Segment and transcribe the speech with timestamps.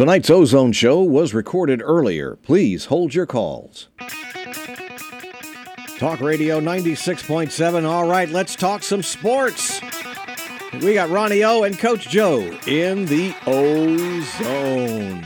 [0.00, 2.36] Tonight's Ozone Show was recorded earlier.
[2.36, 3.88] Please hold your calls.
[5.98, 7.84] Talk Radio 96.7.
[7.84, 9.78] All right, let's talk some sports.
[10.82, 15.20] We got Ronnie O and Coach Joe in the Ozone.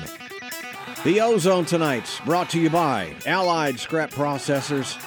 [1.04, 5.00] The Ozone tonight's brought to you by Allied Scrap Processors.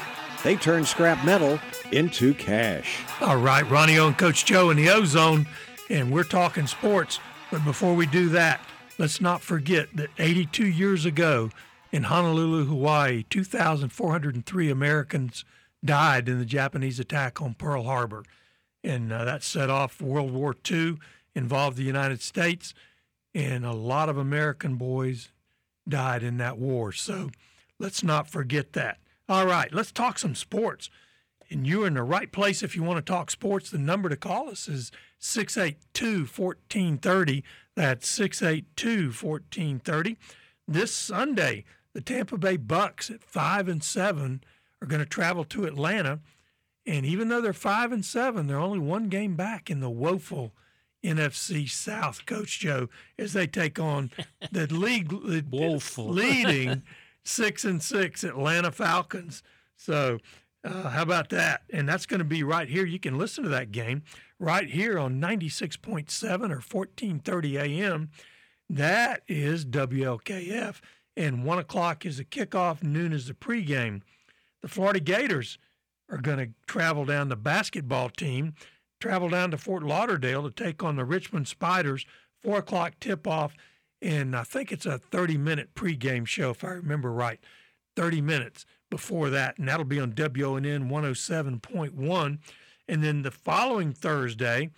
[0.44, 1.60] They turn scrap metal
[1.92, 3.04] into cash.
[3.20, 5.46] All right, Ronnie O and Coach Joe in the Ozone,
[5.90, 7.20] and we're talking sports.
[7.52, 8.62] But before we do that,
[8.98, 11.50] let's not forget that 82 years ago
[11.92, 15.46] in Honolulu, Hawaii, 2,403 Americans
[15.83, 18.24] died in the Japanese attack on Pearl Harbor.
[18.83, 20.97] And uh, that set off World War II,
[21.36, 22.74] involved the United States,
[23.33, 25.29] and a lot of American boys
[25.88, 26.91] died in that war.
[26.91, 27.29] So
[27.79, 28.97] let's not forget that.
[29.29, 30.89] All right, let's talk some sports.
[31.50, 33.69] And you're in the right place if you want to talk sports.
[33.69, 37.44] The number to call us is 682 1430.
[37.78, 40.17] That's 682 1430.
[40.67, 44.44] This Sunday, the Tampa Bay Bucks at 5 and 7
[44.81, 46.19] are going to travel to Atlanta.
[46.88, 50.53] And even though they're 5 and 7, they're only one game back in the woeful
[51.06, 54.09] NFC South, Coach Joe, as they take on
[54.52, 55.45] the league the
[56.00, 56.81] leading
[57.25, 59.44] 6 and 6 Atlanta Falcons.
[59.75, 60.17] So,
[60.67, 61.63] uh, how about that?
[61.71, 62.85] And that's going to be right here.
[62.85, 64.03] You can listen to that game
[64.39, 68.09] right here on 96.7 or 1430 a.m.
[68.69, 70.79] That is WLKF.
[71.15, 74.01] And 1 o'clock is the kickoff, noon is the pregame.
[74.61, 75.57] The Florida Gators
[76.11, 78.53] are going to travel down the basketball team,
[78.99, 82.05] travel down to Fort Lauderdale to take on the Richmond Spiders.
[82.43, 83.55] 4 o'clock tip off.
[83.99, 87.39] And I think it's a 30 minute pregame show, if I remember right.
[87.95, 92.39] 30 minutes before that, and that'll be on WONN 107.1.
[92.88, 94.69] And then the following Thursday,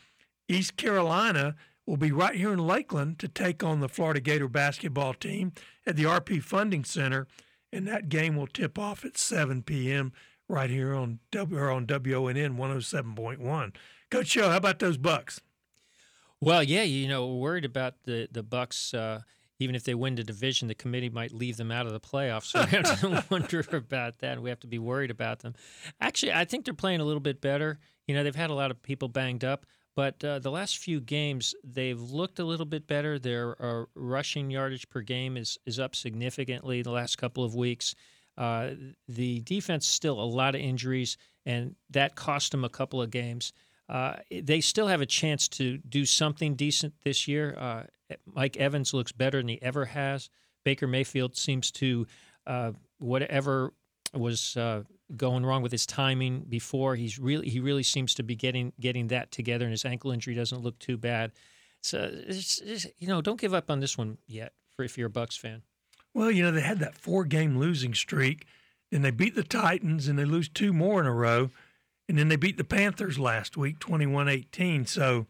[0.47, 5.13] East Carolina will be right here in Lakeland to take on the Florida Gator basketball
[5.13, 5.53] team
[5.85, 7.27] at the RP Funding Center,
[7.71, 10.11] and that game will tip off at 7 p.m.
[10.47, 13.75] right here on W or on WONN 107.1.
[14.09, 15.41] Coach Joe, how about those Bucks?
[16.41, 18.94] Well, yeah, you know, worried about the the Bucks.
[18.94, 19.22] Uh,
[19.59, 22.50] even if they win the division, the committee might leave them out of the playoffs.
[22.59, 24.42] So we have to wonder about that.
[24.42, 25.53] We have to be worried about them.
[26.02, 27.80] Actually, I think they're playing a little bit better.
[28.08, 29.66] You know, they've had a lot of people banged up,
[29.96, 33.20] but uh, the last few games they've looked a little bit better.
[33.20, 37.96] Their uh, rushing yardage per game is is up significantly the last couple of weeks.
[38.38, 38.72] Uh,
[39.08, 43.52] the defense still a lot of injuries, and that cost them a couple of games.
[43.90, 47.56] Uh, they still have a chance to do something decent this year.
[47.58, 47.84] Uh,
[48.25, 50.30] Mike Evans looks better than he ever has.
[50.64, 52.08] Baker Mayfield seems to
[52.47, 53.74] uh, whatever
[54.14, 54.84] was uh,
[55.16, 56.96] going wrong with his timing before.
[56.96, 60.36] He's really he really seems to be getting getting that together, and his ankle injury
[60.36, 61.31] doesn't look too bad.
[61.81, 64.53] So it's, it's, you know, don't give up on this one yet.
[64.76, 65.62] For if you're a Bucks fan.
[66.14, 68.46] Well, you know they had that four game losing streak,
[68.91, 71.52] and they beat the Titans, and they lose two more in a row.
[72.08, 74.88] And then they beat the Panthers last week, 21 18.
[74.88, 75.28] So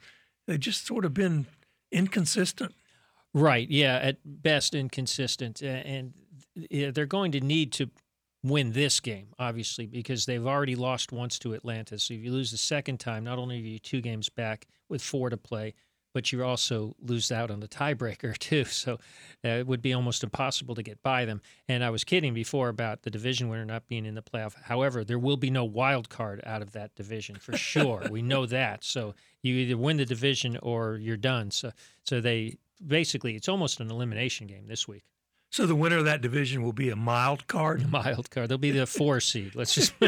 [0.48, 1.46] they've just sort of been
[1.92, 2.74] inconsistent.
[3.34, 3.70] Right.
[3.70, 4.00] Yeah.
[4.02, 5.62] At best, inconsistent.
[5.62, 6.14] And
[6.56, 7.90] they're going to need to
[8.44, 12.00] win this game, obviously, because they've already lost once to Atlanta.
[12.00, 15.02] So if you lose the second time, not only are you two games back with
[15.02, 15.74] four to play,
[16.14, 18.66] but you also lose out on the tiebreaker too.
[18.66, 18.94] So
[19.46, 21.42] uh, it would be almost impossible to get by them.
[21.68, 24.56] And I was kidding before about the division winner not being in the playoff.
[24.64, 28.04] However, there will be no wild card out of that division for sure.
[28.10, 28.84] we know that.
[28.84, 31.52] So you either win the division or you're done.
[31.52, 31.72] So
[32.04, 35.04] so they basically it's almost an elimination game this week.
[35.52, 37.82] So the winner of that division will be a mild card.
[37.82, 38.50] A mild card.
[38.50, 39.56] They'll be the four seed.
[39.56, 39.94] Let's just.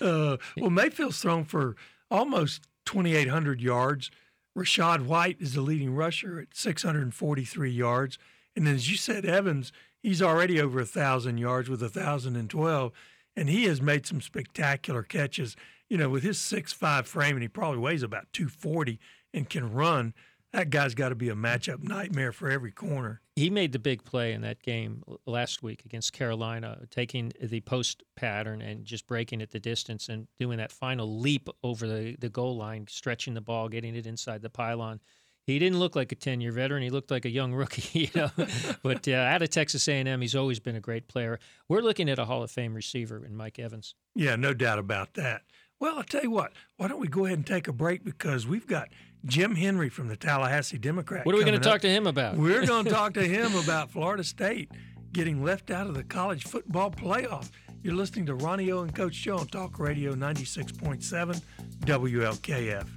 [0.00, 1.74] uh, well, Mayfield's thrown for
[2.10, 4.10] almost 2,800 yards.
[4.56, 8.18] Rashad White is the leading rusher at 643 yards.
[8.56, 12.92] And then, as you said, Evans, he's already over a 1,000 yards with a 1,012.
[13.36, 15.56] And he has made some spectacular catches.
[15.88, 18.98] You know, with his six-five frame, and he probably weighs about 240
[19.32, 20.14] and can run
[20.52, 23.20] that guy's got to be a matchup nightmare for every corner.
[23.36, 28.02] He made the big play in that game last week against Carolina, taking the post
[28.16, 32.30] pattern and just breaking it the distance and doing that final leap over the, the
[32.30, 35.00] goal line, stretching the ball, getting it inside the pylon.
[35.46, 36.82] He didn't look like a 10 year veteran.
[36.82, 38.30] He looked like a young rookie, you know.
[38.82, 41.38] but uh, out of Texas A&M, he's always been a great player.
[41.68, 43.94] We're looking at a Hall of Fame receiver in Mike Evans.
[44.14, 45.42] Yeah, no doubt about that.
[45.80, 48.48] Well, I'll tell you what, why don't we go ahead and take a break because
[48.48, 48.88] we've got
[49.24, 51.24] Jim Henry from the Tallahassee Democrat.
[51.24, 52.36] What are we going to talk to him about?
[52.36, 54.72] We're going to talk to him about Florida State
[55.12, 57.50] getting left out of the college football playoff.
[57.82, 61.40] You're listening to Ronnie O and Coach Joe on Talk Radio 96.7
[61.80, 62.88] WLKF.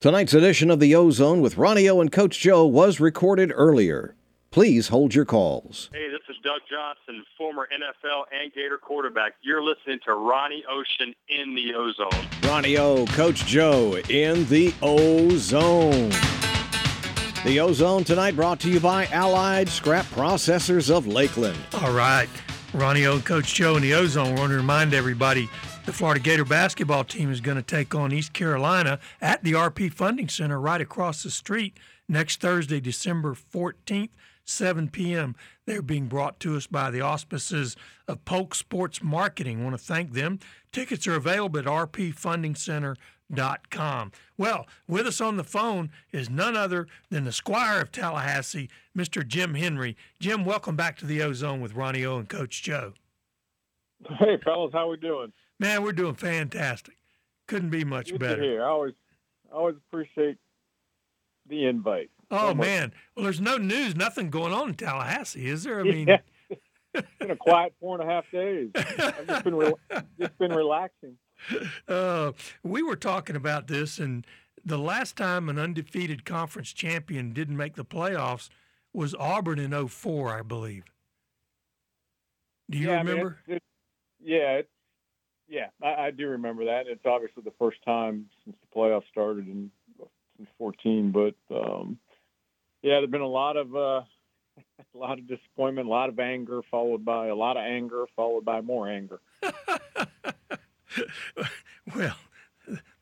[0.00, 4.16] Tonight's edition of the Ozone with Ronnie O and Coach Joe was recorded earlier.
[4.56, 5.90] Please hold your calls.
[5.92, 9.34] Hey, this is Doug Johnson, former NFL and Gator quarterback.
[9.42, 12.26] You're listening to Ronnie Ocean in the Ozone.
[12.42, 16.08] Ronnie O, Coach Joe in the Ozone.
[17.44, 21.58] The Ozone tonight brought to you by Allied Scrap Processors of Lakeland.
[21.82, 22.30] All right.
[22.72, 24.36] Ronnie O and Coach Joe in the Ozone.
[24.36, 25.50] We want to remind everybody
[25.84, 29.92] the Florida Gator basketball team is going to take on East Carolina at the RP
[29.92, 31.76] Funding Center right across the street
[32.08, 34.08] next Thursday, December 14th,
[34.46, 35.36] 7 p.m.
[35.66, 37.76] They're being brought to us by the auspices
[38.08, 39.60] of Polk Sports Marketing.
[39.60, 40.38] I want to thank them.
[40.72, 44.12] Tickets are available at rpfundingcenter.com.
[44.38, 49.26] Well, with us on the phone is none other than the Squire of Tallahassee, Mr.
[49.26, 49.96] Jim Henry.
[50.20, 52.92] Jim, welcome back to the Ozone with Ronnie O and Coach Joe.
[54.18, 55.32] Hey, fellas, how we doing?
[55.58, 56.94] Man, we're doing fantastic.
[57.48, 58.42] Couldn't be much Good better.
[58.42, 58.62] Hear.
[58.62, 58.92] I always,
[59.50, 60.36] I always appreciate
[61.48, 62.10] the invite.
[62.30, 62.66] Oh so much.
[62.66, 65.80] man, well, there's no news, nothing going on in Tallahassee, is there?
[65.80, 66.18] I mean, Yeah.
[66.94, 68.70] it's been a quiet four and a half days.
[68.74, 69.74] I've just been, re-
[70.18, 71.16] just been relaxing.
[71.88, 72.32] uh,
[72.64, 74.26] we were talking about this, and
[74.64, 78.48] the last time an undefeated conference champion didn't make the playoffs
[78.92, 80.84] was Auburn in 04, I believe.
[82.70, 83.38] Do you yeah, I mean, remember?
[83.46, 83.60] it's- it's-
[84.18, 84.68] yeah, it's,
[85.48, 86.88] yeah, I, I do remember that.
[86.88, 89.70] It's obviously the first time since the playoffs started in
[90.36, 91.98] since 14, but um,
[92.86, 94.02] yeah, there've been a lot of uh,
[94.94, 98.44] a lot of disappointment, a lot of anger, followed by a lot of anger, followed
[98.44, 99.20] by more anger.
[101.96, 102.16] well,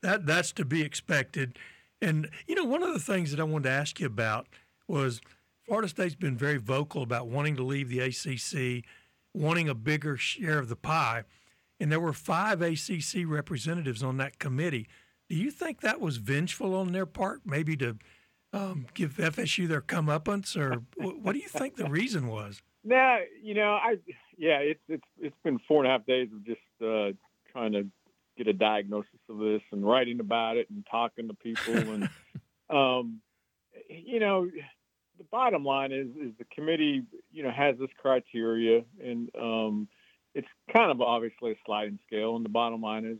[0.00, 1.58] that that's to be expected.
[2.00, 4.46] And you know, one of the things that I wanted to ask you about
[4.88, 5.20] was
[5.66, 8.84] Florida State's been very vocal about wanting to leave the ACC,
[9.34, 11.24] wanting a bigger share of the pie,
[11.78, 14.88] and there were five ACC representatives on that committee.
[15.28, 17.98] Do you think that was vengeful on their part, maybe to
[18.54, 22.62] um, give FSU their comeuppance, or what do you think the reason was?
[22.84, 23.96] Nah, you know, I
[24.36, 27.16] yeah, it's it's it's been four and a half days of just uh,
[27.52, 27.86] trying to
[28.36, 32.08] get a diagnosis of this and writing about it and talking to people and
[32.70, 33.20] um,
[33.88, 34.48] you know,
[35.18, 37.02] the bottom line is is the committee
[37.32, 39.88] you know has this criteria and um,
[40.34, 43.18] it's kind of obviously a sliding scale and the bottom line is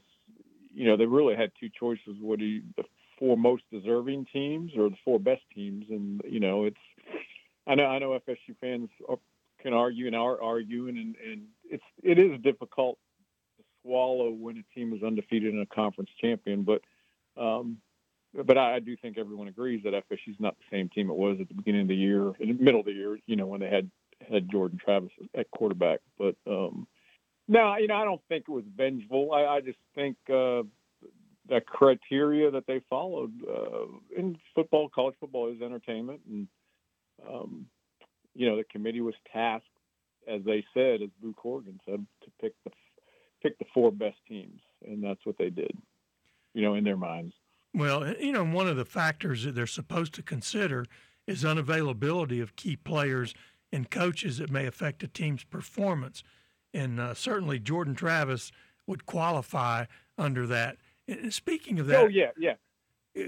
[0.73, 2.85] you know they really had two choices: what do you, the
[3.19, 5.87] four most deserving teams or the four best teams?
[5.91, 6.77] And you know, it's
[7.67, 9.19] I know I know FSU fans are,
[9.61, 12.99] can argue and are arguing, and, and it's it is difficult
[13.59, 16.83] to swallow when a team is undefeated and a conference champion, but.
[17.37, 17.79] Um,
[18.47, 21.17] but I, I do think everyone agrees that FSU is not the same team it
[21.17, 23.47] was at the beginning of the year, in the middle of the year, you know,
[23.47, 23.91] when they had
[24.29, 26.01] had Jordan Travis at quarterback.
[26.19, 26.87] But um,
[27.49, 29.33] no, you know, I don't think it was vengeful.
[29.33, 30.63] I, I just think uh,
[31.49, 33.87] the criteria that they followed uh,
[34.17, 36.49] in football, college football is entertainment, and
[37.29, 37.67] um,
[38.35, 39.67] you know, the committee was tasked,
[40.29, 42.71] as they said, as Boo Corrigan said, to pick the
[43.43, 45.77] pick the four best teams, and that's what they did.
[46.55, 47.35] You know, in their minds.
[47.75, 50.87] Well, you know, one of the factors that they're supposed to consider
[51.27, 53.35] is unavailability of key players
[53.73, 56.23] and coaches that may affect a team's performance.
[56.73, 58.53] And uh, certainly Jordan Travis
[58.87, 59.87] would qualify
[60.17, 60.77] under that.
[61.07, 62.55] And speaking of that, oh yeah, yeah.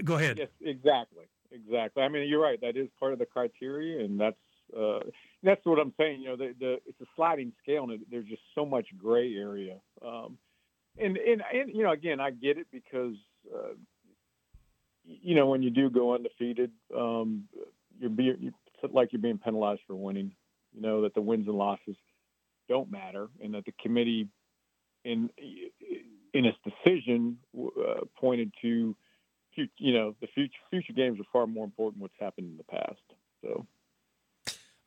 [0.03, 0.37] go ahead.
[0.39, 2.03] Yes, exactly, exactly.
[2.03, 2.59] I mean, you're right.
[2.61, 4.35] That is part of the criteria, and that's
[4.77, 4.99] uh,
[5.43, 6.21] that's what I'm saying.
[6.21, 9.77] You know, the, the it's a sliding scale, and there's just so much gray area.
[10.05, 10.37] Um,
[10.97, 13.15] and, and and you know, again, I get it because
[13.53, 13.73] uh,
[15.03, 17.43] you know when you do go undefeated, um,
[17.99, 20.31] you're being you, it's like you're being penalized for winning.
[20.73, 21.95] You know that the wins and losses
[22.67, 24.27] don't matter, and that the committee
[25.05, 25.29] in
[26.33, 28.95] in its decision uh, pointed to
[29.79, 32.63] you know the future future games are far more important than what's happened in the
[32.63, 33.01] past.
[33.41, 33.65] So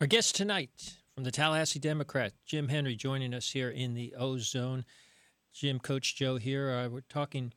[0.00, 4.84] Our guest tonight from the Tallahassee Democrat, Jim Henry, joining us here in the Ozone.
[5.52, 6.70] Jim, Coach Joe here.
[6.70, 7.52] Uh, we're talking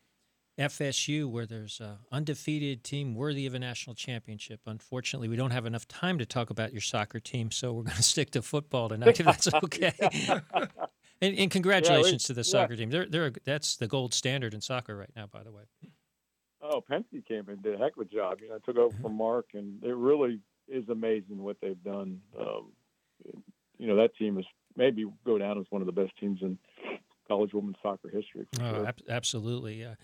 [0.57, 4.61] FSU, where there's an undefeated team worthy of a national championship.
[4.65, 7.95] Unfortunately, we don't have enough time to talk about your soccer team, so we're going
[7.97, 9.93] to stick to football tonight, if that's okay.
[11.23, 12.51] and, and congratulations to the yeah.
[12.51, 12.89] soccer team.
[12.89, 15.63] They're, they're, that's the gold standard in soccer right now, by the way.
[16.61, 18.39] oh, Pensky came and did a heck of a job.
[18.41, 22.21] You know, took over from Mark, and it really is amazing what they've done.
[22.39, 22.71] Um,
[23.77, 26.57] you know, that team is maybe go down as one of the best teams in
[27.27, 28.47] college women's soccer history.
[28.59, 28.87] Oh, sure.
[28.87, 29.85] ab- absolutely.
[29.85, 29.95] Uh,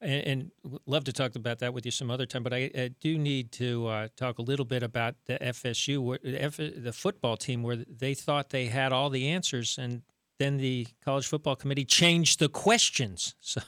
[0.00, 0.50] and, and
[0.86, 2.42] love to talk about that with you some other time.
[2.42, 6.42] But I, I do need to uh, talk a little bit about the FSU, the
[6.42, 10.02] F, the football team, where they thought they had all the answers, and
[10.40, 13.36] then the college football committee changed the questions.
[13.50, 13.60] So,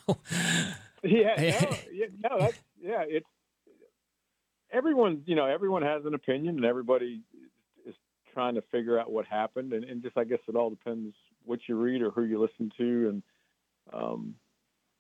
[1.05, 3.03] Yeah, no, yeah, no, that's yeah.
[3.07, 3.27] It's
[4.73, 7.23] everyone, you know, everyone has an opinion, and everybody
[7.85, 7.95] is
[8.33, 11.15] trying to figure out what happened, and, and just I guess it all depends
[11.45, 13.23] what you read or who you listen to, and
[13.93, 14.35] um,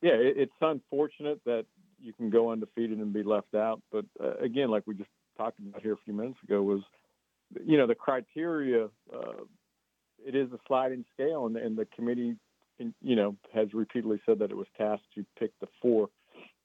[0.02, 1.64] yeah, it, it's unfortunate that
[2.00, 5.60] you can go undefeated and be left out, but uh, again, like we just talked
[5.60, 6.82] about here a few minutes ago, was
[7.64, 8.86] you know the criteria.
[9.14, 9.44] Uh,
[10.32, 12.36] it is a sliding scale, and, and the committee,
[12.78, 16.08] you know, has repeatedly said that it was tasked to pick the four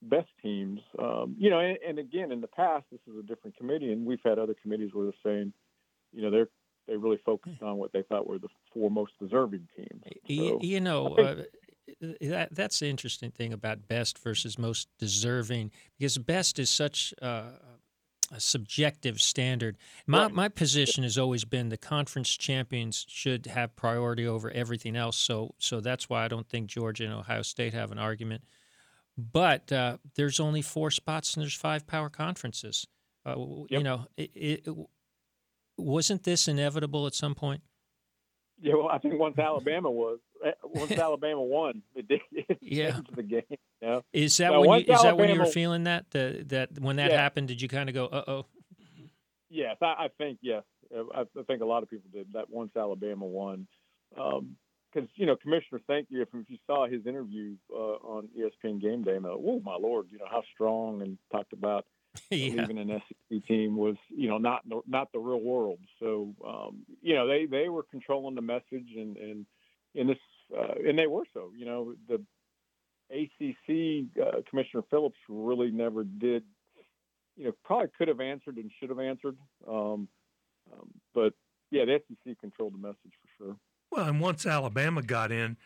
[0.02, 0.80] best teams.
[1.00, 4.06] Um, you know, and, and, again, in the past, this is a different committee, and
[4.06, 5.54] we've had other committees where they're saying,
[6.14, 6.50] you know, they're
[6.88, 10.02] they really focused on what they thought were the four most deserving teams.
[10.06, 11.18] So, you, you, know.
[11.18, 11.44] Uh,
[12.22, 17.52] that that's the interesting thing about best versus most deserving because best is such uh,
[18.32, 19.78] a subjective standard.
[20.06, 20.32] My right.
[20.32, 25.18] my position has always been the conference champions should have priority over everything else.
[25.18, 28.44] So so that's why I don't think Georgia and Ohio State have an argument.
[29.18, 32.86] But uh, there's only four spots and there's five power conferences.
[33.26, 33.36] Uh,
[33.70, 33.80] yep.
[33.80, 34.68] You know, it, it,
[35.78, 37.62] wasn't this inevitable at some point?
[38.60, 40.20] Yeah, well, I think once Alabama was,
[40.64, 43.00] once Alabama won, it did it yeah.
[43.16, 43.44] the game.
[43.50, 44.04] You know?
[44.14, 46.98] Is that when you, is Alabama, that when you were feeling that the, that when
[46.98, 47.18] that yeah.
[47.18, 47.48] happened?
[47.48, 48.46] Did you kind of go, uh oh?
[49.50, 50.64] Yes, I, I, think yes.
[50.94, 53.68] I, I, think a lot of people did that once Alabama won,
[54.10, 54.42] because
[54.98, 59.04] um, you know Commissioner Sankey, if, if you saw his interview uh, on ESPN Game
[59.04, 61.86] Day, oh my lord, you know how strong and talked about
[62.30, 62.62] yeah.
[62.62, 65.80] leaving an SEC team was, you know, not not the real world.
[66.00, 69.46] So, um, you know, they they were controlling the message, and and
[69.98, 70.18] in this,
[70.58, 71.52] uh, and they were so.
[71.56, 72.22] You know, the
[73.12, 76.44] ACC uh, Commissioner Phillips really never did.
[77.36, 79.38] You know, probably could have answered and should have answered,
[79.68, 80.08] um,
[80.74, 81.34] um, but
[81.70, 83.56] yeah, the SEC controlled the message for sure.
[83.92, 85.58] Well, and once Alabama got in,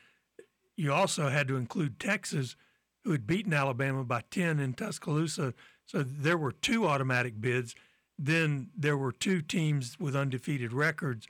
[0.75, 2.57] you also had to include Texas,
[3.03, 5.53] who had beaten Alabama by ten in Tuscaloosa
[5.91, 7.75] so there were two automatic bids.
[8.17, 11.27] Then there were two teams with undefeated records,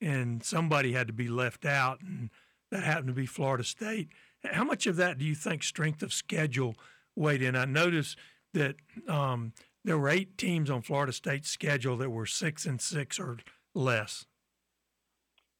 [0.00, 2.30] and somebody had to be left out, and
[2.70, 4.08] that happened to be Florida State.
[4.44, 6.76] How much of that do you think strength of schedule
[7.16, 7.56] weighed in?
[7.56, 8.16] I noticed
[8.54, 8.76] that
[9.08, 9.52] um,
[9.84, 13.38] there were eight teams on Florida State's schedule that were six and six or
[13.74, 14.26] less.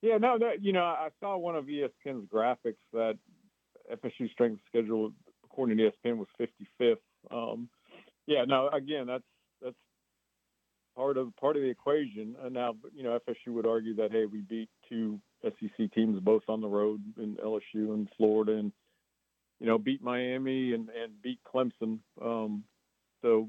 [0.00, 3.18] Yeah, no, that, you know, I saw one of ESPN's graphics that
[3.92, 5.12] FSU strength schedule,
[5.44, 6.98] according to ESPN, was 55th.
[7.32, 7.68] Um,
[8.26, 9.24] yeah, no, again, that's that's
[10.98, 12.34] part of part of the equation.
[12.42, 16.42] And now, you know, FSU would argue that hey, we beat two SEC teams both
[16.48, 18.72] on the road in LSU and Florida, and
[19.60, 22.00] you know, beat Miami and and beat Clemson.
[22.20, 22.64] Um,
[23.22, 23.48] so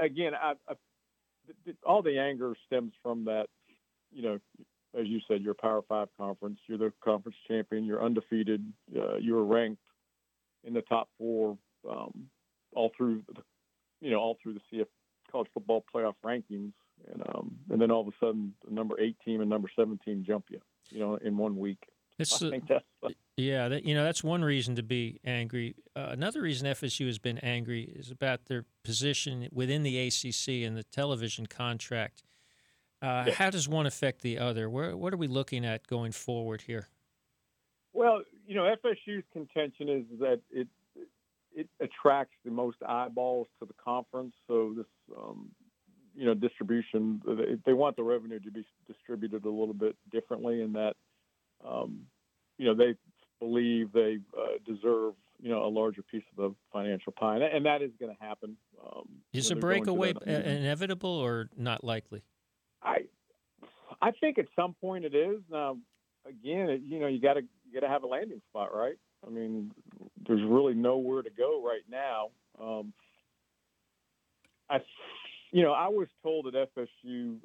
[0.00, 0.74] again, I, I,
[1.86, 3.46] all the anger stems from that.
[4.12, 4.38] You know,
[4.98, 6.58] as you said, you're a Power Five conference.
[6.66, 7.84] You're the conference champion.
[7.84, 8.64] You're undefeated.
[8.94, 9.80] Uh, you're ranked
[10.64, 11.56] in the top four
[11.88, 12.26] um,
[12.74, 13.42] all through the
[14.00, 14.86] you know, all through the CF
[15.32, 16.72] college football playoff rankings,
[17.12, 20.24] and um, and then all of a sudden, the number eight team and number seventeen
[20.24, 20.60] jump you,
[20.90, 21.78] you know, in one week.
[22.18, 22.50] It's, uh,
[23.36, 25.74] yeah, that, you know that's one reason to be angry.
[25.96, 30.76] Uh, another reason FSU has been angry is about their position within the ACC and
[30.76, 32.22] the television contract.
[33.00, 33.34] Uh, yeah.
[33.34, 34.70] How does one affect the other?
[34.70, 36.88] Where, what are we looking at going forward here?
[37.92, 40.68] Well, you know, FSU's contention is that it
[41.54, 44.34] it attracts the most eyeballs to the conference.
[44.46, 45.50] So this, um,
[46.14, 50.62] you know, distribution, they, they, want the revenue to be distributed a little bit differently
[50.62, 50.94] in that,
[51.66, 52.02] um,
[52.58, 52.94] you know, they
[53.40, 57.66] believe they uh, deserve, you know, a larger piece of the financial pie, and, and
[57.66, 58.56] that is going to happen.
[58.84, 62.22] Um, is a breakaway inevitable or not likely?
[62.82, 62.98] I,
[64.00, 65.40] I think at some point it is.
[65.50, 65.78] Now,
[66.26, 68.96] again, it, you know, you got to you got to have a landing spot, right?
[69.26, 69.70] I mean,
[70.26, 72.30] there's really nowhere to go right now.
[72.60, 72.92] Um,
[74.68, 74.78] I,
[75.52, 77.36] you know, I was told at FSU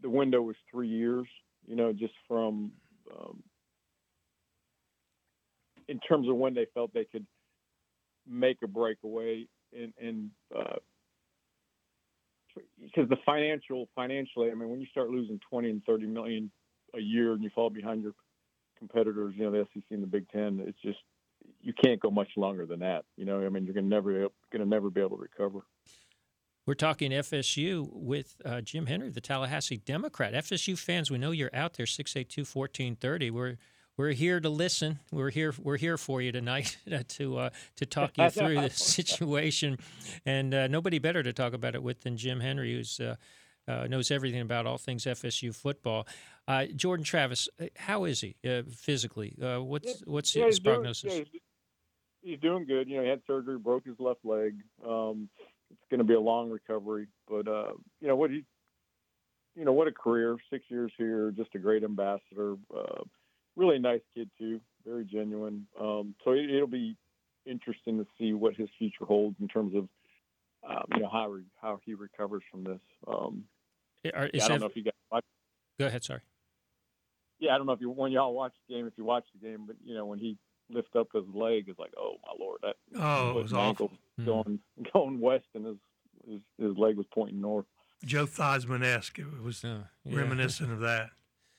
[0.00, 1.26] the window was three years.
[1.66, 2.72] You know, just from
[3.14, 3.42] um,
[5.88, 7.26] in terms of when they felt they could
[8.28, 10.76] make a breakaway and and uh,
[12.80, 16.50] because the financial financially, I mean, when you start losing twenty and thirty million
[16.94, 18.12] a year and you fall behind your
[18.78, 20.98] competitors, you know, the SEC and the Big Ten, it's just
[21.62, 23.04] you can't go much longer than that.
[23.16, 25.60] You know, I mean, you're going to never going to never be able to recover.
[26.64, 30.32] We're talking FSU with uh, Jim Henry, the Tallahassee Democrat.
[30.32, 33.30] FSU fans, we know you're out there 682-1430.
[33.32, 33.56] We're
[33.96, 35.00] we're here to listen.
[35.10, 35.52] We're here.
[35.60, 36.78] We're here for you tonight
[37.08, 39.78] to uh, to talk you through the situation,
[40.24, 43.16] and uh, nobody better to talk about it with than Jim Henry, who's uh,
[43.68, 46.06] uh, knows everything about all things FSU football.
[46.48, 48.36] Uh, Jordan Travis, how is he
[48.74, 49.34] physically?
[49.38, 51.12] what's what's yeah, his prognosis?
[51.12, 51.40] Doing, yeah,
[52.22, 52.88] he's doing good.
[52.88, 54.56] You know, he had surgery, broke his left leg.
[54.86, 55.28] Um,
[55.70, 58.44] it's going to be a long recovery, but uh, you know what he,
[59.54, 63.02] you know what a career, six years here, just a great ambassador, uh,
[63.56, 65.66] really nice kid too, very genuine.
[65.80, 66.96] Um, so it, will be
[67.46, 69.88] interesting to see what his future holds in terms of
[70.68, 72.80] um, you know how re- how he recovers from this.
[73.06, 73.44] Um,
[74.14, 75.24] Are, yeah, I don't know if you guys watch.
[75.78, 76.20] Go ahead, sorry.
[77.40, 79.48] Yeah, I don't know if you when y'all watch the game, if you watch the
[79.48, 80.36] game, but you know when he
[80.72, 83.90] lift up his leg, it's like, oh my lord, that oh, it was awful.
[84.24, 84.92] Going mm.
[84.92, 85.76] going west, and his,
[86.26, 87.66] his his leg was pointing north.
[88.04, 89.18] Joe Theismann esque.
[89.18, 90.16] It was oh, yeah.
[90.16, 91.10] reminiscent of that.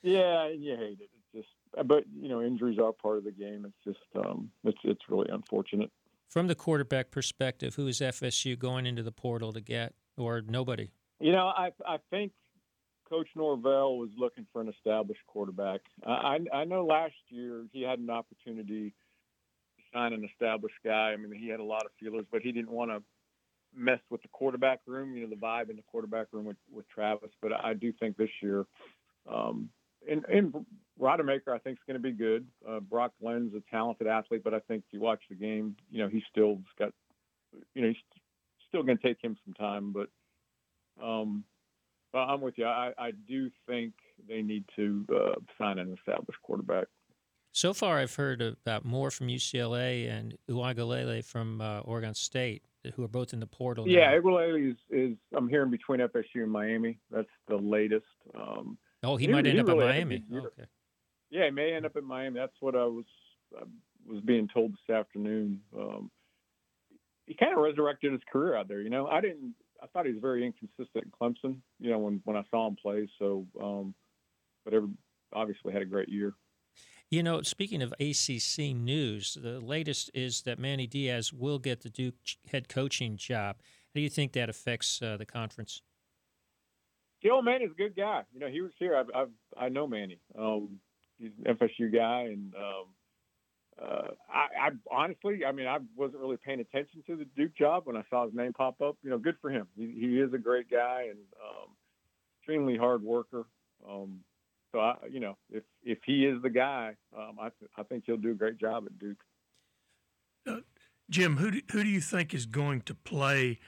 [0.01, 1.09] Yeah, and you hate it.
[1.13, 3.65] It's just, but you know, injuries are part of the game.
[3.65, 5.89] It's just, um, it's it's really unfortunate.
[6.29, 10.91] From the quarterback perspective, who is FSU going into the portal to get, or nobody?
[11.19, 12.33] You know, I I think
[13.13, 15.81] Coach Norvell was looking for an established quarterback.
[16.05, 18.95] I, I know last year he had an opportunity
[19.93, 21.11] sign an established guy.
[21.11, 23.01] I mean, he had a lot of feelers, but he didn't want to
[23.75, 25.15] mess with the quarterback room.
[25.15, 27.31] You know, the vibe in the quarterback room with, with Travis.
[27.41, 28.65] But I do think this year,
[29.31, 29.69] um,
[30.09, 30.53] and, and
[30.99, 32.45] Rodemaker, I think is going to be good.
[32.67, 35.99] Uh, Brock Glenn's a talented athlete, but I think if you watch the game, you
[35.99, 36.91] know, he's still got,
[37.73, 38.21] you know, he's
[38.67, 40.09] still going to take him some time, but.
[41.03, 41.43] Um,
[42.13, 42.65] well, I'm with you.
[42.65, 43.93] I, I do think
[44.27, 46.85] they need to uh, sign an established quarterback.
[47.53, 52.63] So far, I've heard about Moore from UCLA and Uiagalelei from uh, Oregon State,
[52.95, 53.87] who are both in the portal.
[53.87, 56.97] Yeah, Uiagalelei is, is I'm hearing between FSU and Miami.
[57.11, 58.05] That's the latest.
[58.35, 60.23] Um, oh, he, he might end up really in Miami.
[60.33, 60.65] okay.
[61.29, 62.39] Yeah, he may end up in Miami.
[62.39, 63.05] That's what I was
[63.55, 63.63] I
[64.07, 65.61] was being told this afternoon.
[65.77, 66.09] Um,
[67.27, 68.81] he kind of resurrected his career out there.
[68.81, 71.57] You know, I didn't I thought he was very inconsistent in Clemson.
[71.79, 73.07] You know, when when I saw him play.
[73.19, 73.93] So, um,
[74.65, 74.89] but every,
[75.33, 76.33] obviously had a great year.
[77.13, 81.89] You know, speaking of ACC news, the latest is that Manny Diaz will get the
[81.91, 82.15] Duke
[82.51, 83.57] head coaching job.
[83.57, 85.83] How do you think that affects uh, the conference?
[87.21, 88.23] The old man is a good guy.
[88.33, 88.95] You know, he was here.
[88.95, 90.17] I've, I've I know Manny.
[90.35, 90.79] Um,
[91.19, 92.85] he's an FSU guy, and um,
[93.79, 97.83] uh, I, I honestly, I mean, I wasn't really paying attention to the Duke job
[97.85, 98.97] when I saw his name pop up.
[99.03, 99.67] You know, good for him.
[99.77, 101.69] He, he is a great guy and um,
[102.39, 103.45] extremely hard worker.
[103.87, 104.21] Um,
[104.73, 108.03] so I, you know, if if he is the guy, um, I th- I think
[108.05, 109.23] he'll do a great job at Duke.
[110.47, 110.61] Uh,
[111.09, 113.59] Jim, who do, who do you think is going to play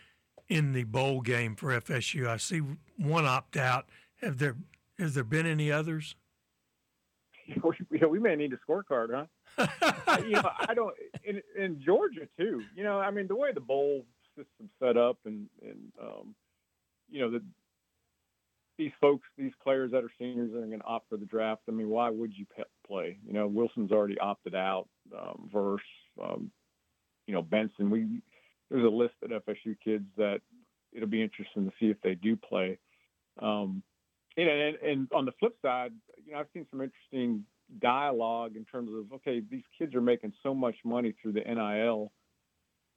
[0.49, 2.27] in the bowl game for FSU?
[2.27, 2.61] I see
[2.97, 3.85] one opt out.
[4.21, 4.55] Have there
[4.97, 6.15] has there been any others?
[7.91, 9.67] You know, we may need a scorecard, huh?
[10.25, 12.63] you know, I don't in, in Georgia too.
[12.75, 14.03] You know, I mean, the way the bowl
[14.35, 16.35] system set up, and and um,
[17.07, 17.43] you know, the
[18.77, 21.61] these folks, these players that are seniors that are going to opt for the draft.
[21.67, 22.45] I mean, why would you
[22.85, 23.17] play?
[23.25, 24.87] You know, Wilson's already opted out.
[25.17, 25.81] Um, Verse,
[26.21, 26.51] um,
[27.27, 27.89] you know, Benson.
[27.89, 28.21] We
[28.69, 30.41] there's a list of FSU kids that
[30.91, 32.79] it'll be interesting to see if they do play.
[33.41, 33.83] Um,
[34.37, 35.91] know, and, and on the flip side,
[36.25, 37.45] you know, I've seen some interesting
[37.81, 42.11] dialogue in terms of okay, these kids are making so much money through the NIL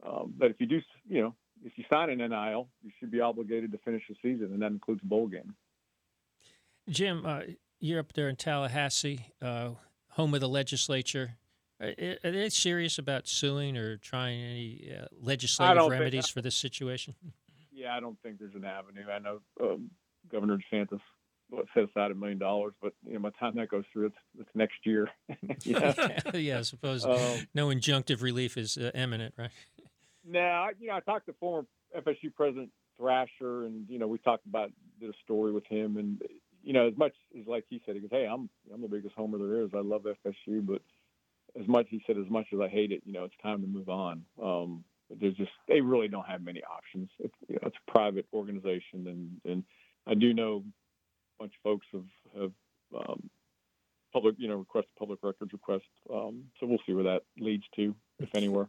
[0.06, 3.20] um, that if you do, you know, if you sign an NIL, you should be
[3.20, 5.54] obligated to finish the season, and that includes bowl game.
[6.88, 7.40] Jim, uh,
[7.80, 9.70] you're up there in Tallahassee, uh,
[10.10, 11.36] home of the legislature.
[11.80, 17.14] Are, are, they serious about suing or trying any uh, legislative remedies for this situation?
[17.70, 19.04] Yeah, I don't think there's an avenue.
[19.12, 19.90] I know um,
[20.30, 21.00] Governor DeSantis
[21.50, 24.06] what, set aside a million dollars, but you know, by the time that goes through,
[24.06, 25.08] it's, it's next year.
[26.34, 29.50] yeah, I suppose um, no injunctive relief is uh, imminent, right?
[30.26, 34.46] Now, you know, I talked to former FSU President Thrasher, and you know, we talked
[34.46, 34.70] about
[35.00, 36.20] did a story with him, and
[36.62, 39.14] you know, as much as like he said, he goes, "Hey, I'm I'm the biggest
[39.14, 39.70] homer there is.
[39.74, 40.82] I love FSU, but
[41.58, 43.66] as much he said, as much as I hate it, you know, it's time to
[43.66, 44.24] move on.
[44.42, 47.08] Um, there's just they really don't have many options.
[47.18, 49.64] It's, you know, it's a private organization, and and
[50.06, 50.64] I do know
[51.38, 52.52] a bunch of folks have, have
[52.96, 53.30] um,
[54.12, 55.84] public, you know, request public records request.
[56.12, 58.68] Um, so we'll see where that leads to, if anywhere.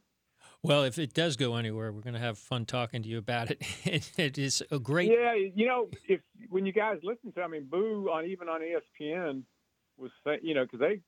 [0.62, 3.52] Well, if it does go anywhere, we're going to have fun talking to you about
[3.86, 4.12] it.
[4.18, 5.12] it is a great.
[5.12, 8.62] Yeah, you know, if when you guys listen to, I mean, Boo on even on
[8.62, 9.44] ESPN
[9.98, 11.00] was saying, you know, because they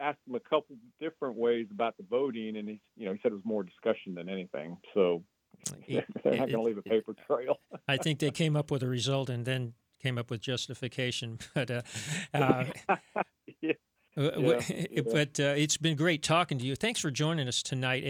[0.00, 3.32] asked him a couple different ways about the voting, and he, you know, he said
[3.32, 4.76] it was more discussion than anything.
[4.94, 5.22] So
[5.88, 7.58] they're not going to leave a paper trail.
[7.86, 11.70] I think they came up with a result and then came up with justification, but
[11.70, 11.82] uh,
[12.34, 12.64] uh,
[14.16, 14.60] yeah.
[14.90, 15.02] Yeah.
[15.10, 16.76] But uh, it's been great talking to you.
[16.76, 18.02] Thanks for joining us tonight.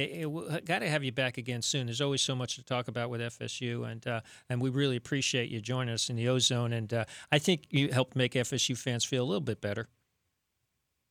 [0.65, 1.87] Got to have you back again soon.
[1.87, 5.49] There's always so much to talk about with FSU, and uh, and we really appreciate
[5.51, 6.73] you joining us in the Ozone.
[6.73, 9.88] And uh, I think you helped make FSU fans feel a little bit better.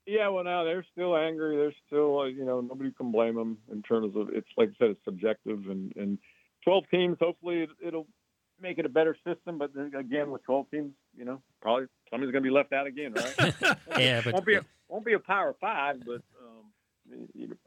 [0.05, 1.55] Yeah, well, now they're still angry.
[1.55, 4.73] They're still, uh, you know, nobody can blame them in terms of it's like I
[4.77, 6.17] said, it's subjective, and and
[6.63, 7.17] 12 teams.
[7.19, 8.07] Hopefully, it, it'll
[8.61, 9.57] make it a better system.
[9.57, 12.87] But then again, with 12 teams, you know, probably somebody's going to be left out
[12.87, 13.53] again, right?
[13.97, 14.35] yeah, but
[14.91, 16.65] won't be a, won't be a Power Five, but um,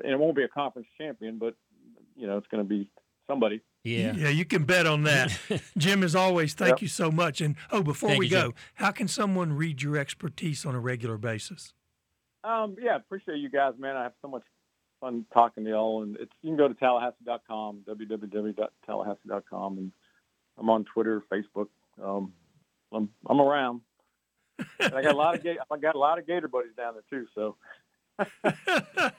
[0.02, 1.54] and it won't be a conference champion, but
[2.16, 2.88] you know, it's going to be
[3.26, 3.60] somebody.
[3.82, 4.12] yeah.
[4.14, 5.36] Yeah, you can bet on that.
[5.78, 6.82] Jim, as always, thank Yep.
[6.82, 7.40] you so much.
[7.40, 8.54] And oh, before Thank we you, go, Jim.
[8.74, 11.72] how can someone read your expertise on a regular basis?
[12.44, 13.96] Um, yeah, appreciate you guys, man.
[13.96, 14.42] I have so much
[15.00, 19.92] fun talking to y'all, and it's you can go to Tallahassee.com, www.tallahassee.com, and
[20.58, 21.68] I'm on Twitter, Facebook.
[22.02, 22.32] Um,
[22.92, 23.80] I'm I'm around.
[24.80, 27.02] And I got a lot of I got a lot of Gator buddies down there
[27.10, 27.26] too.
[27.34, 27.56] So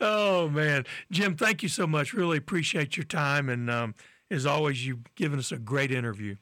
[0.00, 2.12] oh man, Jim, thank you so much.
[2.12, 3.94] Really appreciate your time, and um,
[4.30, 6.36] as always, you've given us a great interview.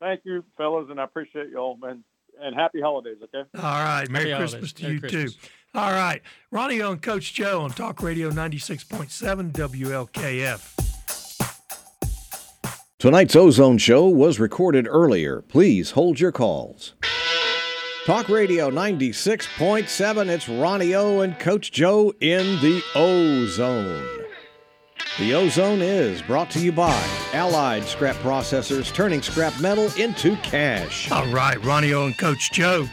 [0.00, 2.04] thank you, fellas, and I appreciate y'all, man.
[2.42, 3.46] And happy holidays, okay?
[3.56, 4.72] All right, Merry Happy Christmas holidays.
[4.72, 5.34] to Merry you Christmas.
[5.34, 5.48] too.
[5.74, 10.89] All right, Ronnie and Coach Joe on Talk Radio ninety six point seven WLKF.
[13.00, 15.40] Tonight's Ozone Show was recorded earlier.
[15.40, 16.92] Please hold your calls.
[18.04, 20.28] Talk Radio 96.7.
[20.28, 24.06] It's Ronnie O and Coach Joe in the Ozone.
[25.18, 26.92] The Ozone is brought to you by
[27.32, 31.10] Allied Scrap Processors, turning scrap metal into cash.
[31.10, 32.86] All right, Ronnie O and Coach Joe,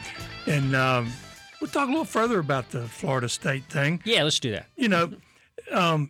[0.46, 1.12] and um,
[1.60, 4.02] we'll talk a little further about the Florida State thing.
[4.06, 4.68] Yeah, let's do that.
[4.78, 5.12] you know,
[5.70, 6.10] um,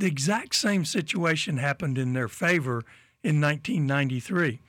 [0.00, 2.82] the exact same situation happened in their favor
[3.22, 4.60] in 1993.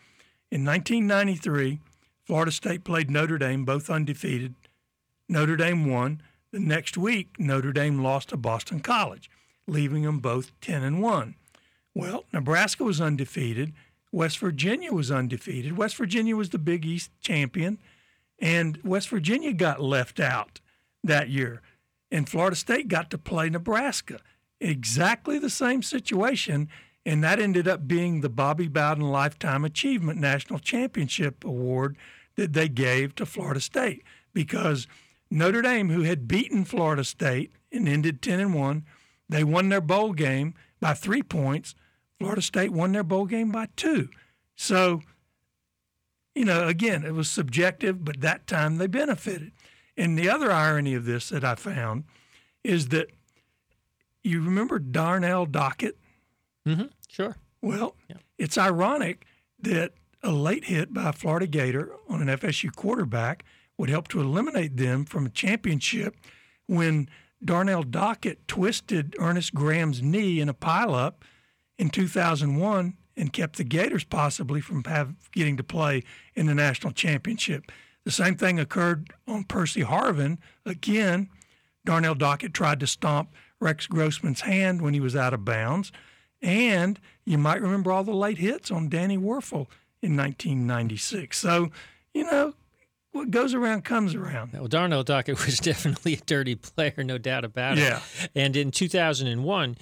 [0.51, 1.79] In 1993,
[2.25, 4.55] Florida State played Notre Dame, both undefeated.
[5.29, 6.21] Notre Dame won.
[6.51, 9.29] The next week, Notre Dame lost to Boston College,
[9.67, 11.35] leaving them both 10 and 1.
[11.95, 13.73] Well, Nebraska was undefeated.
[14.11, 15.77] West Virginia was undefeated.
[15.77, 17.79] West Virginia was the Big East champion,
[18.39, 20.59] and West Virginia got left out
[21.03, 21.61] that year
[22.11, 24.19] and Florida State got to play Nebraska.
[24.61, 26.69] Exactly the same situation,
[27.03, 31.97] and that ended up being the Bobby Bowden Lifetime Achievement National Championship Award
[32.35, 34.87] that they gave to Florida State because
[35.31, 38.85] Notre Dame, who had beaten Florida State and ended 10 and 1,
[39.27, 41.73] they won their bowl game by three points.
[42.19, 44.09] Florida State won their bowl game by two.
[44.55, 45.01] So,
[46.35, 49.53] you know, again, it was subjective, but that time they benefited.
[49.97, 52.03] And the other irony of this that I found
[52.63, 53.09] is that
[54.23, 55.97] you remember Darnell Dockett?
[56.65, 57.35] hmm Sure.
[57.61, 57.95] Well,
[58.37, 59.25] it's ironic
[59.59, 63.43] that a late hit by a Florida Gator on an FSU quarterback
[63.77, 66.15] would help to eliminate them from a championship
[66.67, 67.09] when
[67.43, 71.13] Darnell Dockett twisted Earnest Graham's knee in a pileup
[71.77, 76.03] in 2001 and kept the Gators possibly from have, getting to play
[76.35, 77.71] in the national championship.
[78.05, 80.37] The same thing occurred on Percy Harvin.
[80.65, 81.29] Again,
[81.85, 85.91] Darnell Dockett tried to stomp Rex Grossman's hand when he was out of bounds.
[86.41, 89.67] And you might remember all the late hits on Danny Wuerffel
[90.01, 91.37] in 1996.
[91.37, 91.69] So,
[92.13, 92.55] you know,
[93.11, 94.53] what goes around comes around.
[94.53, 97.81] Well, Darnell Dockett was definitely a dirty player, no doubt about it.
[97.81, 98.01] Yeah.
[98.35, 99.77] And in 2001,